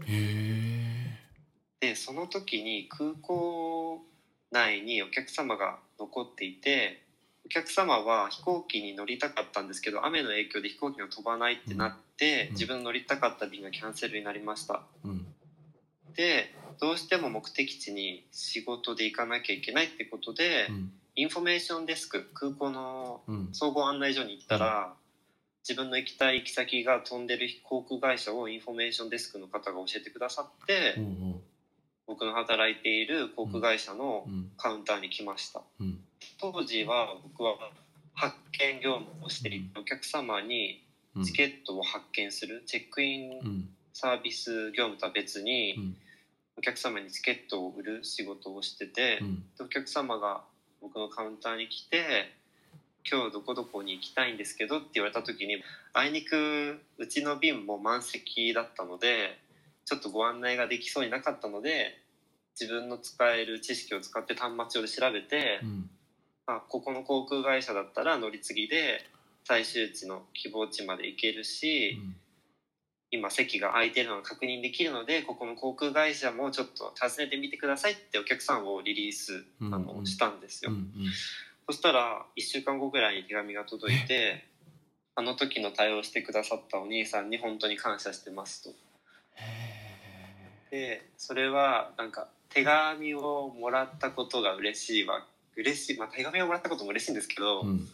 [0.07, 1.19] へ
[1.81, 4.01] でその時に空港
[4.53, 7.03] 内にお客様が残っていて
[7.45, 12.53] お客様は飛行機に乗りたかったんですけど雨の影響で飛行機が飛ばないってなって、うん。
[12.53, 14.83] 自分の乗りたかった便がキャンセルになりました。
[15.05, 15.27] えうん。
[16.15, 20.93] でどうしても目的地に仕事で行かなきゃいけないってことで、うん。
[21.15, 23.49] インフォメーションデスク空港のうん。
[23.53, 24.95] 総合案内所に行ったら、
[25.69, 31.41] 自分の行きたい行き先が飛んでる航空会社をインフォメーションデスクの方が教えてくださって、ほうほ
[32.07, 35.63] 僕の働いている航空会社のううんカウンターに来ました。
[35.81, 36.01] うん。
[36.39, 37.57] 当時は僕は
[38.15, 40.85] 発券業務をしていてお客様に
[41.15, 41.25] うん。
[41.25, 43.69] チケットを発券するチェックインうん。
[43.93, 45.97] サービス業務とは別にうん。
[46.57, 49.21] お客様にチケットを売る仕事をしてて
[49.59, 50.45] お客様が
[50.81, 52.35] 僕のカウンターに来て
[53.11, 55.63] 「今日どこどこに行きたいんですけど」って言われた時に
[55.95, 59.39] あいにくうちの便も満席だったので
[59.85, 61.99] ちょっとご案内ができそうになかったので
[62.61, 65.91] 自分の使える知識を使って端末上で調べて、うん。
[66.47, 69.05] あここの航空会社だったら乗り継ぎで
[69.45, 72.01] 最終地の希望地まで行けるし、
[73.11, 80.93] 今席が空いてるのが確認できるのでここの航空会社もちょっと訪ねてみてくださいってお客さんをリリース、うんあのしたんですよ、うんうん。
[81.69, 84.45] そしたら1週間後ぐらいに手紙が届いて
[85.15, 88.71] あの時の対応してくださったお兄さんに本当に感謝してますと
[90.73, 95.25] でそれはなんか手紙をもらったことが嬉しいわ。
[95.55, 97.87] 嬉しいまあ手紙をもらったことも嬉しいんですけど、うん。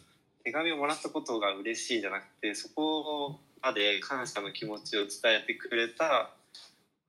[0.45, 5.09] 手紙をもらったことが嬉しいんじゃなくてそこまで感謝の気持ちを伝
[5.43, 6.29] えてくれた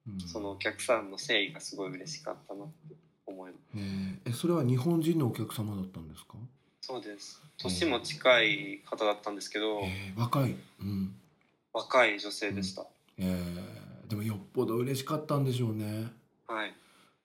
[0.08, 0.20] うん。
[0.20, 3.78] そのお客さんの誠意がすごい嬉しかったなって思います。
[3.78, 6.34] へええそれは日本人のお客様だったんですか？
[6.80, 7.40] そうです。
[7.58, 10.20] 年も近い方だったんですけどえー。
[10.20, 10.56] 若い。
[10.80, 11.14] うん。
[11.72, 12.84] 若い女性でした、
[13.18, 13.79] えー
[14.10, 16.08] でもよっぽど嬉しかったんでしょうね。
[16.48, 16.74] はい。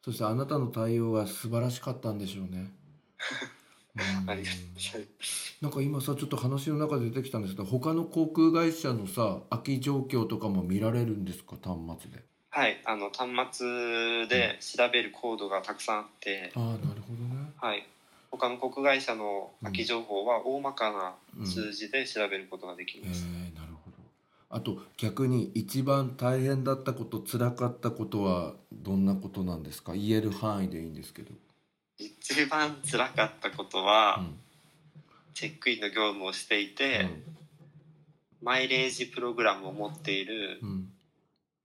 [0.04, 2.72] そしてあなたの対応は素晴らしかったんでしょうね。
[5.62, 11.56] なんか今さちょっと話の中で出てきたんですけど他の航空会社のさ空き状況とかも見られるんですか？
[11.56, 12.24] 端末で。
[12.52, 12.82] はい。
[12.86, 17.52] あの端末で調べるコードがたくさんあって、ああなるほどね。
[17.58, 17.88] はい。
[18.38, 23.45] 他の航空会社の空き情報は大まかな数字で調べることができえます、ー、なるほど
[24.56, 29.94] あと逆に一番大変だったこと辛かったことはどんなことなんですか？
[29.94, 31.32] 言える範囲でいいんですけど、
[31.98, 34.40] 一番辛かったことは、うん。
[35.34, 37.10] チェックインの業務をしていて、
[38.42, 40.70] マイレージプログラムを持っているうん。
[40.70, 40.92] うん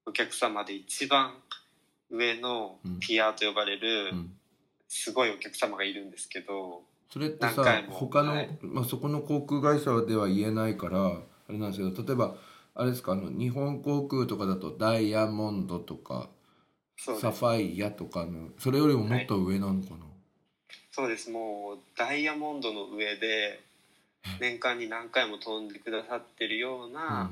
[0.07, 1.35] お客様で一番
[2.11, 2.98] 上のうん。
[2.98, 4.33] ティアと呼ばれるうん。
[4.88, 8.59] すごいお客様がいるんですけど、それってさ他の、はい。
[8.62, 12.35] まあ、そこの航空会社では言えないからあれなんですけど例えば
[12.74, 13.12] あれですか？
[13.12, 16.28] あの日本航空とかだとダイヤモンドとか
[16.96, 19.96] サファイアとかのそれよりももっと上なのかな、
[20.90, 21.30] そうです。
[21.30, 23.61] もうダイヤモンドの上で
[24.40, 27.30] 年間に何回も飛んでくださってるような、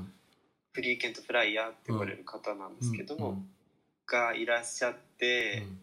[0.73, 3.49] フリーケントフライヤーって呼ばれる方なんですけど、うん
[4.11, 5.79] がいらっしゃって、うん。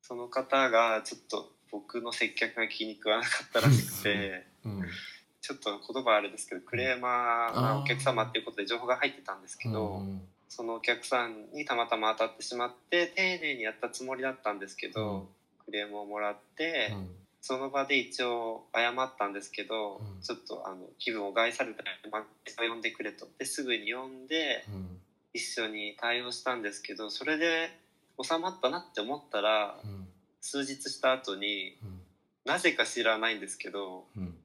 [0.00, 4.46] その方がちょっと僕の接客が気に食わなかったらしくて。
[5.50, 15.28] うんちょっと言葉はあれですけどクレーマーなお客様っていうことで情報が入ってたんですけど、うんそのお客さんにたまたま当たってしまって丁寧にやったつもりだったんですけど、
[15.64, 17.10] クレームをもらって、うん。
[17.42, 20.22] その場で一応謝ったんですけど、うん。
[20.22, 23.26] ちょっとあの気分を害されたのでマネージャーを呼んでくれと。
[23.38, 25.00] ですぐに呼んでうん。
[25.34, 27.68] 一緒に対応したんですけどそれで
[28.22, 30.06] 収まったなって思ったらうん。
[30.40, 32.00] 数日した後にうん。
[32.46, 34.35] なぜか知らないんですけどうん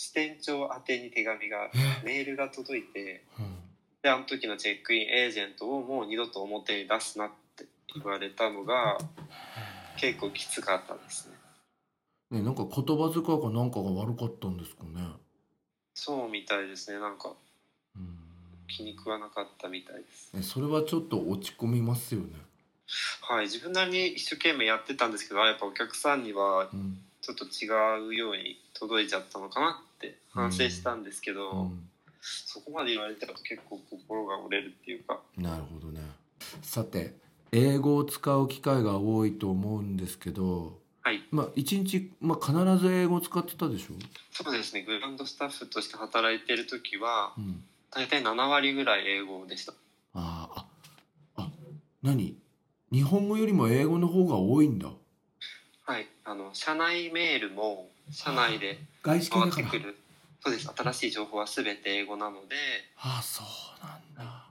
[0.00, 2.06] 支店長宛てに手紙がえ？
[2.06, 3.56] メールが届いてうん。
[4.02, 8.96] であの時のチェックインエージェントをもう二度と表に出すなって言われたのが
[9.98, 11.28] 結構きつかったです
[12.30, 12.38] ね。
[12.38, 15.06] ねなんか言葉遣いかなんかが悪かったんですかね。
[15.92, 16.98] そうみたいですね。
[16.98, 17.34] なんか
[17.94, 18.16] うん。
[18.68, 20.34] 気に食わなかったみたいです。
[20.34, 22.28] ねそれはちょっと落ち込みますよね。
[23.20, 26.98] はい自分なりに一生懸命やってたんですけどやっぱお客さんにはうん。
[27.22, 27.68] ちょっと違
[28.08, 31.88] うように届いちゃったのかなって反省したんですけど、うん。
[32.22, 35.20] そこまで言われてると結構心が折れるっていうか。
[35.36, 36.00] なるほどね。
[36.62, 37.14] さて
[37.52, 41.22] 英語を使う機会が多いと思うんですけどはい。
[41.30, 43.94] まあ一日、まあ、必ず英語使ってたでしょ、
[44.30, 44.82] そうですね。
[44.82, 49.72] グランドスタッフとして働いてる時はうん、大体7割ぐらい英語でした。
[50.14, 50.66] あ
[51.36, 51.50] あ
[52.02, 52.36] 何？
[52.92, 54.90] 日本語よりも英語の方が多いんだ。
[55.86, 56.06] はい。
[56.24, 59.70] あの社内メールも社内で外資系だから。
[60.42, 60.68] そうです。
[60.74, 62.56] 新しい情報は全て英語なので。
[62.96, 64.46] ああそうなんだ。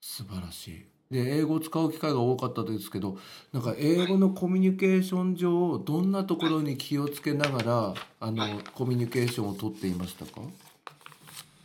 [0.00, 0.86] 素晴らしい。
[1.10, 3.18] で英語を使う機会が多かったですけど
[3.52, 8.64] なんか英語のコミュニケーション上どんなところに気をつけながらあのはい。
[8.74, 10.40] コミュニケーションをとっていましたか、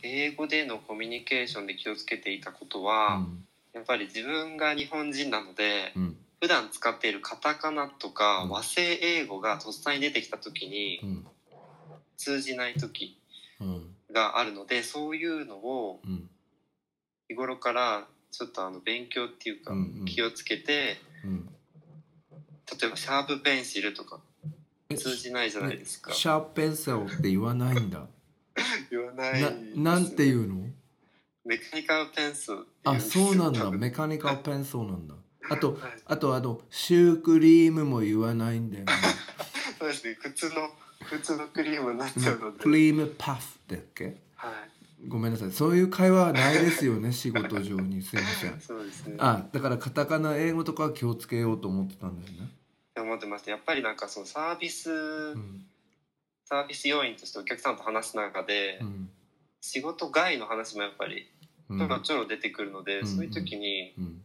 [0.02, 3.44] 英語でのコミュニケーションで気をつけていたことうは、ん。
[3.72, 8.50] やっぱり自分が日本人なのでうん普段使っているカタカナとかうん。
[8.50, 11.26] 和製英語がとっさに出てきた時にうん。
[12.16, 13.18] 通じない時
[13.60, 13.94] うん。
[14.12, 16.28] があるのでそういうのをうん。
[17.28, 19.72] 日頃からちょっとあの勉強っていうか
[20.06, 21.48] 気をつけてうん。
[22.80, 24.20] 例えばシャープペンシルとか
[24.88, 26.12] え通じないじゃないですか。
[26.12, 28.06] シャープペンセルって言わないんだ。
[28.90, 29.42] 言わない
[29.76, 30.66] ななんて言うの？
[31.44, 32.52] メカニカルペンス
[32.84, 33.70] あそうなんだ。
[33.70, 35.14] メカニカルペンセルなんだ
[35.50, 35.92] あとはい。
[36.06, 38.92] あとあのシュークリームも言わないんだよね。
[39.78, 40.16] そうですね。
[40.20, 40.70] 普通の
[41.02, 42.62] 普通のクリームになっちゃうので。
[42.62, 44.16] クリームパフだっけ？
[44.36, 45.08] はい。
[45.08, 45.50] ごめんなさい。
[45.52, 48.00] そういう会話はないですよね仕事上に。
[48.02, 48.60] すいません。
[48.60, 49.16] そうですね。
[49.18, 52.48] あだからカタカナ英語とかは気をつけようと思ってたんだよね、
[52.96, 53.50] 思ってました。
[53.50, 55.66] やっぱりなんかそのサービス、うん。
[56.44, 59.10] サービス要員としてお客さんと話す中で、うん。
[59.62, 61.26] 仕事外の話もやっぱり
[61.70, 61.78] うん。
[61.78, 63.06] ちょろちょろ出てくるので、うん。
[63.06, 64.22] そういう時にうん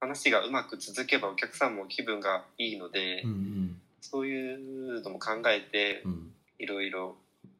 [0.00, 6.12] 話がうまく続けばお客さんも気分がいいので、うんそういうのも考えてうん。
[6.12, 7.16] うんいろいろ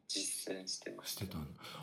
[0.07, 1.37] 実践してましした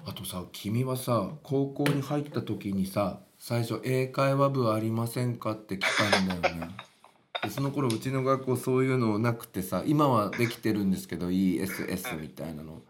[0.06, 6.68] あとさ君はさ高校に入った時にさ最初英会話部ありませんかって来たんだよね。
[7.42, 12.82] でその頃うちの学校そういうのなくてさ今はできてるんですけど ESS みたいなの。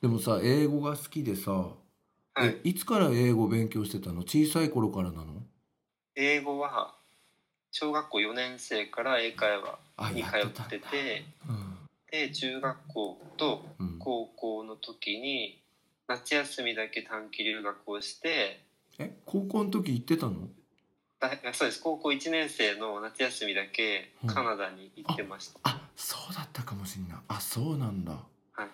[0.00, 1.74] でもさ英語が好きでさ、は
[2.44, 2.46] い。
[2.46, 4.22] えいつから英語勉強してたの？
[4.22, 5.42] 小さい頃からなの？
[6.16, 6.97] 英語は
[7.70, 11.78] 小学校4年生から英会話あに通っててうん。
[12.10, 13.98] で中学校とうん。
[13.98, 15.60] 高校の時に
[16.08, 18.64] 夏休みだけ短期留学をして
[18.98, 20.48] え高校の時行ってたの？
[21.20, 21.82] だそうです。
[21.82, 24.28] 高校1年生の夏休みだけうん。
[24.28, 27.18] カナダに行ってました、あそうだったかもしんない。
[27.28, 28.12] あそうなんだ。
[28.52, 28.68] はい。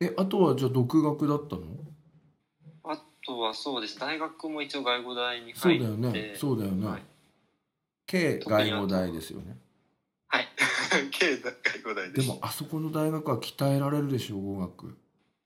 [0.00, 1.62] えあとはじゃあ独学だったの？
[2.84, 3.98] あとはそうです。
[3.98, 5.84] 大学も一応外語大にそう入って。
[5.84, 6.34] だよね。
[6.36, 7.02] そうだよね、はい、
[8.10, 9.56] 計外語大ですよね。
[10.26, 10.48] はい、
[11.10, 14.96] 経済外語大でですもあそこの大学は鍛えられるでしょ語学。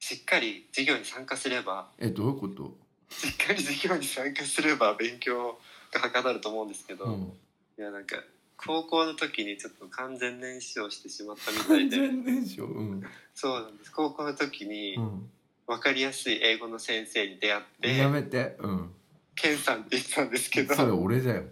[0.00, 1.90] しっかり授業に参加すれば。
[1.98, 2.76] えどういうこと？
[3.10, 5.58] しっかり授業に参加すれば勉強
[5.92, 7.32] がはかどると思うんですけど、いうん。
[7.76, 8.16] やなんか
[8.56, 12.62] 高校の時にちょっと完全燃焼してしまったみたい完で全燃焼？
[12.72, 13.02] うん。
[13.34, 13.92] そうなんです。
[13.92, 15.30] 高校の時にうん。
[15.66, 17.96] 分かりやすい英語の先生に出会って。
[17.96, 18.56] やめて。
[18.58, 18.94] うん。
[19.34, 20.74] ケンさんって言ってたんですけど。
[20.74, 21.44] それ俺だよ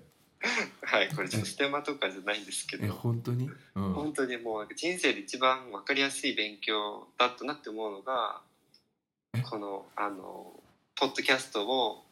[0.82, 3.49] はいこれちょっとステマとかじゃないんですけえど本当に？
[3.74, 3.93] うん。
[3.95, 8.40] 本当にもう人生で一番分かりやすい勉強だったなって思うのが
[9.34, 9.40] え？
[9.43, 10.61] このあの
[10.97, 12.05] ポッドキャストを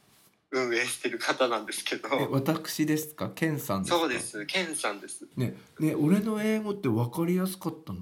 [0.53, 2.09] 運営してる方なんですけど。
[2.13, 3.31] え私ですか？
[3.35, 3.99] ケンさんですか？
[3.99, 4.47] そうです。
[4.47, 5.27] ケンさんです。
[5.37, 7.99] ねね俺の英語って分かりやすかったの？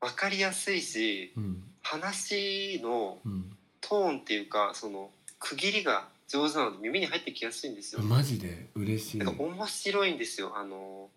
[0.00, 1.64] 分かりやすいしうん。
[1.82, 3.56] 話のうん。
[3.82, 9.18] トーンっていうかその区切りが上手なので耳に入ってきやすいんですよ、マジで嬉しい。
[9.18, 10.52] なんか面白いんですよ。
[10.56, 11.08] あの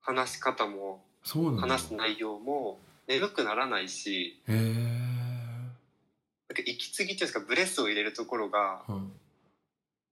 [0.00, 1.60] 話し方もそうなんだ。
[1.62, 2.78] 話す内容も
[3.08, 4.40] 眠くならないし。
[4.46, 4.54] へえ
[6.48, 9.12] なんか息継ぎっていうんですかブレスを入れるところがうん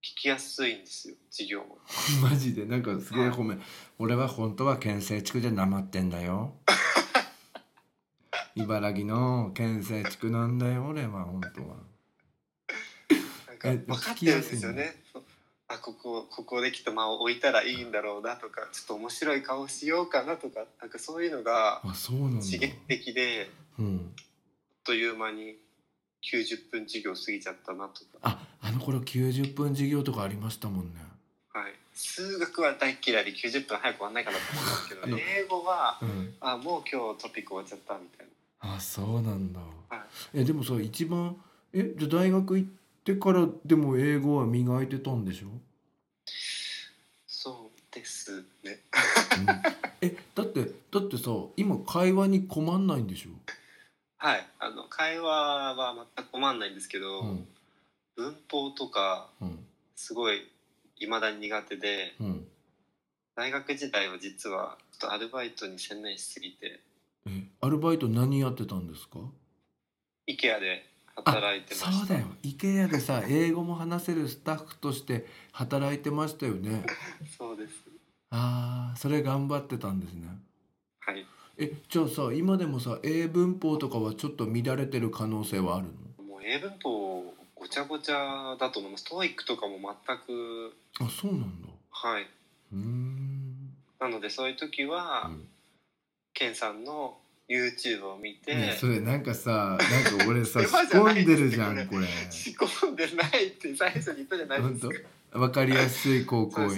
[0.03, 1.77] 聞きやすいんですよ授業も。
[2.21, 2.65] マジで？
[2.65, 3.55] なんかすげえごめ。
[3.55, 3.61] ん
[3.97, 6.55] 俺は本当は県西地区でなまってんだよ。
[8.55, 11.77] 茨城の県西地区なんだよ俺は本当は
[13.63, 14.93] かえ分かってるんですよね。
[15.69, 23.49] あここここできっと間を置いたらいいんだろうなとかちょっと面白い顔しようかなとかなんかそういうのが刺激的で
[23.79, 24.11] うん。
[24.15, 24.23] あっ
[24.83, 25.55] という間に
[26.21, 30.99] 90分授業過ぎちゃったなとか、ああの頃90分授業とかありましたもんね。
[31.53, 36.33] はい、数学は大嫌いで90分早く終わんないかなと思うんですけど英語はうん。
[36.41, 38.27] あもう今日トピック終わっちゃったみたい
[38.61, 38.75] な。
[38.75, 39.59] あそうなんだ、
[39.89, 39.97] は
[40.33, 40.39] い。
[40.41, 41.37] えでもさ一番
[41.71, 42.82] えじゃあ大学行って
[43.15, 45.47] からでも英語は磨いてたんでしょ、
[47.27, 48.79] そうですね。
[49.39, 50.07] うん。
[50.07, 53.31] えだってだってさ今会話に困んないんでしょ？
[54.17, 57.47] はいあの会話は全く困んないんですけど、うん。
[58.15, 59.59] 文法とかうん。
[59.95, 60.49] すごい
[60.97, 62.47] 未だに苦手でうん。
[63.35, 66.79] 大学時代は実はちょっとアルバイトに専念しすぎて。
[67.27, 69.19] えアルバイト何やってたんですか
[70.27, 70.85] ？IKEA で
[71.15, 71.91] 働いてました。
[71.91, 72.27] そうだよ。
[72.43, 76.85] IKEA でさ英語も話せるスタッフとして働いてましたよね。
[77.37, 77.75] そうです。
[78.31, 80.27] ああそれ頑張ってたんですね。
[80.99, 81.25] はい。
[81.57, 85.87] えじゃあさ今でもさ英文法とかはちょっと乱れてる可能性はある
[86.17, 86.23] の？
[86.23, 89.05] もう英文法ごちゃごちゃだと思います。
[89.05, 91.67] トーイックとかも全くあそうなんだ。
[91.91, 92.23] はい。
[92.23, 93.73] うーん。
[93.99, 95.47] なのでそういう時は、うん。
[96.33, 97.17] ケンさんの
[97.49, 102.07] YouTube を見て、ねそれなんかさなんか俺さ 仕込んでるじゃんこれ。
[102.31, 104.95] 仕込んでないって最初に言ったじゃない本ですか。
[105.33, 105.39] 当？
[105.41, 106.73] わかりやすい高校英語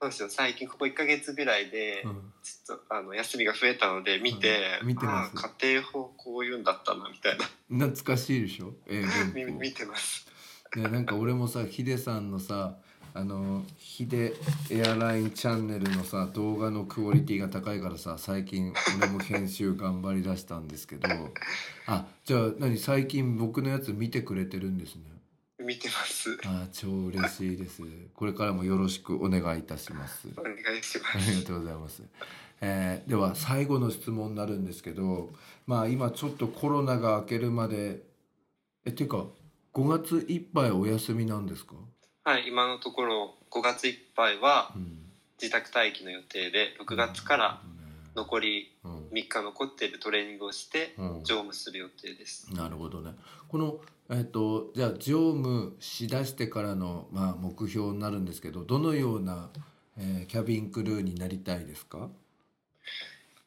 [0.00, 0.10] そう。
[0.10, 0.28] ですよ。
[0.30, 2.32] 最近ここ1か月ぐらいで、うん。
[2.42, 4.88] ちょっとあの休みが増えたので見て、うん。
[4.88, 5.34] 見てます。
[5.60, 7.86] 家庭法こういうんだったなみたいな。
[7.86, 8.74] 懐かしいでしょ？
[8.88, 10.26] 英文法見見てます。
[10.76, 12.78] ね、なんか俺もさヒデさんのさ
[13.14, 14.34] あのヒデ
[14.70, 21.08] エアラインチャンネルのさ動画のクオリティが高いからさ最近俺も編集頑張りだしたんですけど。
[21.86, 25.02] あじゃあ何最近僕のやつ見てくれてるんですね。
[25.64, 26.38] 見てます。
[26.46, 27.82] あ超嬉しいです。
[28.14, 30.28] これからもよろしくお願いいたします。
[30.38, 32.02] お願いしまありがとうございます。
[32.62, 35.30] えーでは最後の質問になるんですけど、
[35.66, 38.02] まあ今ちょっとコロナが明けるまで、
[38.86, 39.26] えてか
[39.74, 41.74] 5月いっぱいお休みなんですか？
[42.24, 44.98] すはい今のところ5月いっぱいはうん。
[45.40, 47.60] 自宅待機の予定で6月から
[48.14, 49.08] 残りうん。
[49.12, 51.08] 3日残っているトレーニングをしてうん。
[51.24, 53.12] 乗務する予定ですなるほどね。
[53.48, 59.48] このえっ、とじゃあ乗務しだしてからのまあ目標になるんですけど、どのような、
[59.96, 62.08] えーキャビンクルーになりたいですか？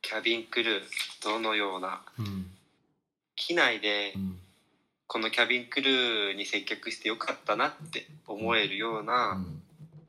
[0.01, 0.83] キャビンクルー
[1.23, 2.51] どのようなうん。
[3.35, 4.39] 機内でうん。
[5.07, 9.61] このキャビンクルーに接客してよかったなって思えるよううなん。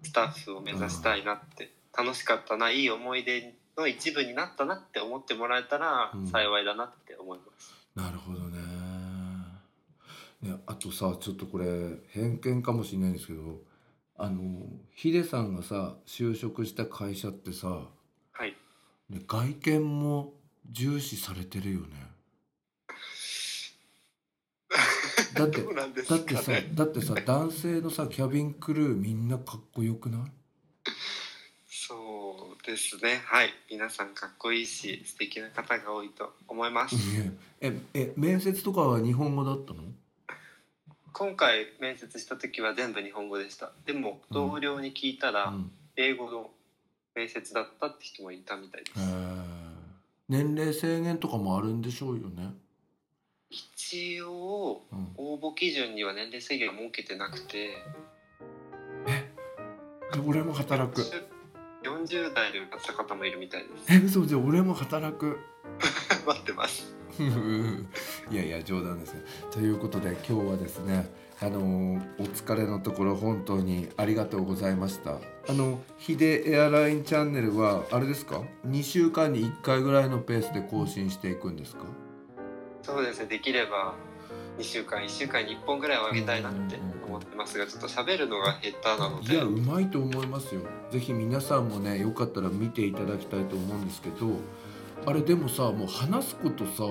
[0.03, 6.27] スタッフを目指したいなって楽しかったないい思い出の一部になったなって思ってもらえたらうん。
[6.29, 8.59] 幸いだなって思います、なるほどね。
[10.43, 11.67] ね、あとさ、ちょっとこれ
[12.11, 13.61] 偏見かもしれないんですけど、
[14.19, 14.63] あの
[14.95, 17.89] ヒデさんがさ就職した会社ってさ、
[18.33, 18.55] はい。
[19.11, 20.35] ね、外見も
[20.71, 21.87] 重視されてるよね。
[25.37, 30.23] だってどうなんですだってさだってさ男性のさキャビンクルーみんなかっこよくない？
[31.69, 39.83] そうですねはい皆さんかっこいいし素敵な方が多いと思いますねええ面接とかは日本語だったの？
[41.13, 46.51] 今回面接した時は全部日本語でしたでもうん同僚に聞いたらうん英語の
[47.15, 49.35] 面接だったって人もいたみたいですへー
[50.29, 52.53] 年齢制限とかもあるんでしょうよね。
[53.51, 57.71] 一応うん応募基準には年齢制限は設けてなくて。
[60.27, 61.03] 俺も働く。
[61.83, 63.93] 40代で受かった方もいるみたいです。
[63.93, 65.39] え嘘じゃあ俺も働く。
[66.27, 66.95] 待ってます。
[68.31, 69.23] いやいや冗談ですね。
[69.51, 71.09] ということで今日はですね
[71.41, 75.19] あのーお疲れのところ本当にありがとうございました。
[75.49, 81.85] あのヒデエアラインチャンネルはあれですか？2週間に1回ぐらいのペースで更新していくんですか？
[82.87, 83.95] そうですねできれば
[84.59, 89.35] 2週間1週間に1本ぐらいはあげたいなって思ってますがちょっと喋るのが下手なので。
[89.35, 90.63] いやうまいと思いますよ。
[90.91, 94.39] ぜひ皆さんもねよかったら見ていただきたいと思うんですけど
[95.05, 96.85] あれでもさもう話すことさ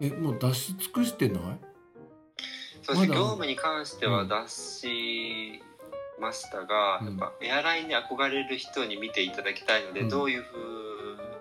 [0.00, 1.40] えもう出し尽くしてない？
[2.82, 3.14] そうですねまだ？
[3.14, 5.62] 業務に関しては出し
[6.20, 7.06] ましたが、うん。
[7.06, 10.08] やっぱエアラインに憧れる人に見ていただきたいので、うん。
[10.08, 10.93] どういうふう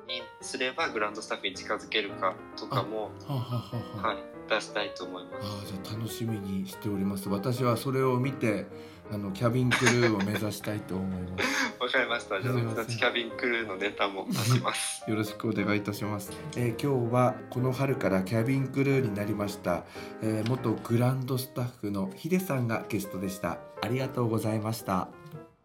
[0.07, 4.17] にすればグランドスタッフに近づけるかとかも、はあ、はあはあはい、
[4.49, 5.47] 出したいと思います。
[5.47, 8.65] ああじゃあ楽しみにしております私はそれを見て
[9.11, 12.41] あのキャビンクルーを目指したいと思います わかりました。
[12.41, 15.03] じゃあすいません僕たちキャビンクルーのネタも出します。
[15.09, 19.83] よろしくお願いいたします、えー今日はこの春からキャビンクルーになりました、
[20.21, 25.09] えー元グランドスタッフのヒデさんがゲストでしたありがとうございました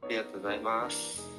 [0.03, 1.39] ありがとうございます。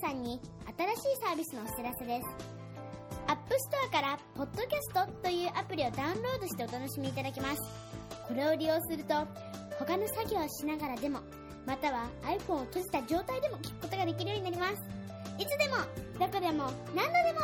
[0.00, 0.40] さんに
[0.76, 2.58] 新しいサービスのお知らせです。
[3.26, 7.60] App Store から、ポッドキャストというアプリをダウンロードしてお楽しみいただけます。
[8.28, 9.14] これを利用すると、
[9.78, 11.20] 他の作業をしながらでも、
[11.66, 14.74] または iPhone を閉じた状態でも聞くことができるようになります。
[15.36, 15.76] いつでも、
[16.18, 17.40] どこでも、何度でも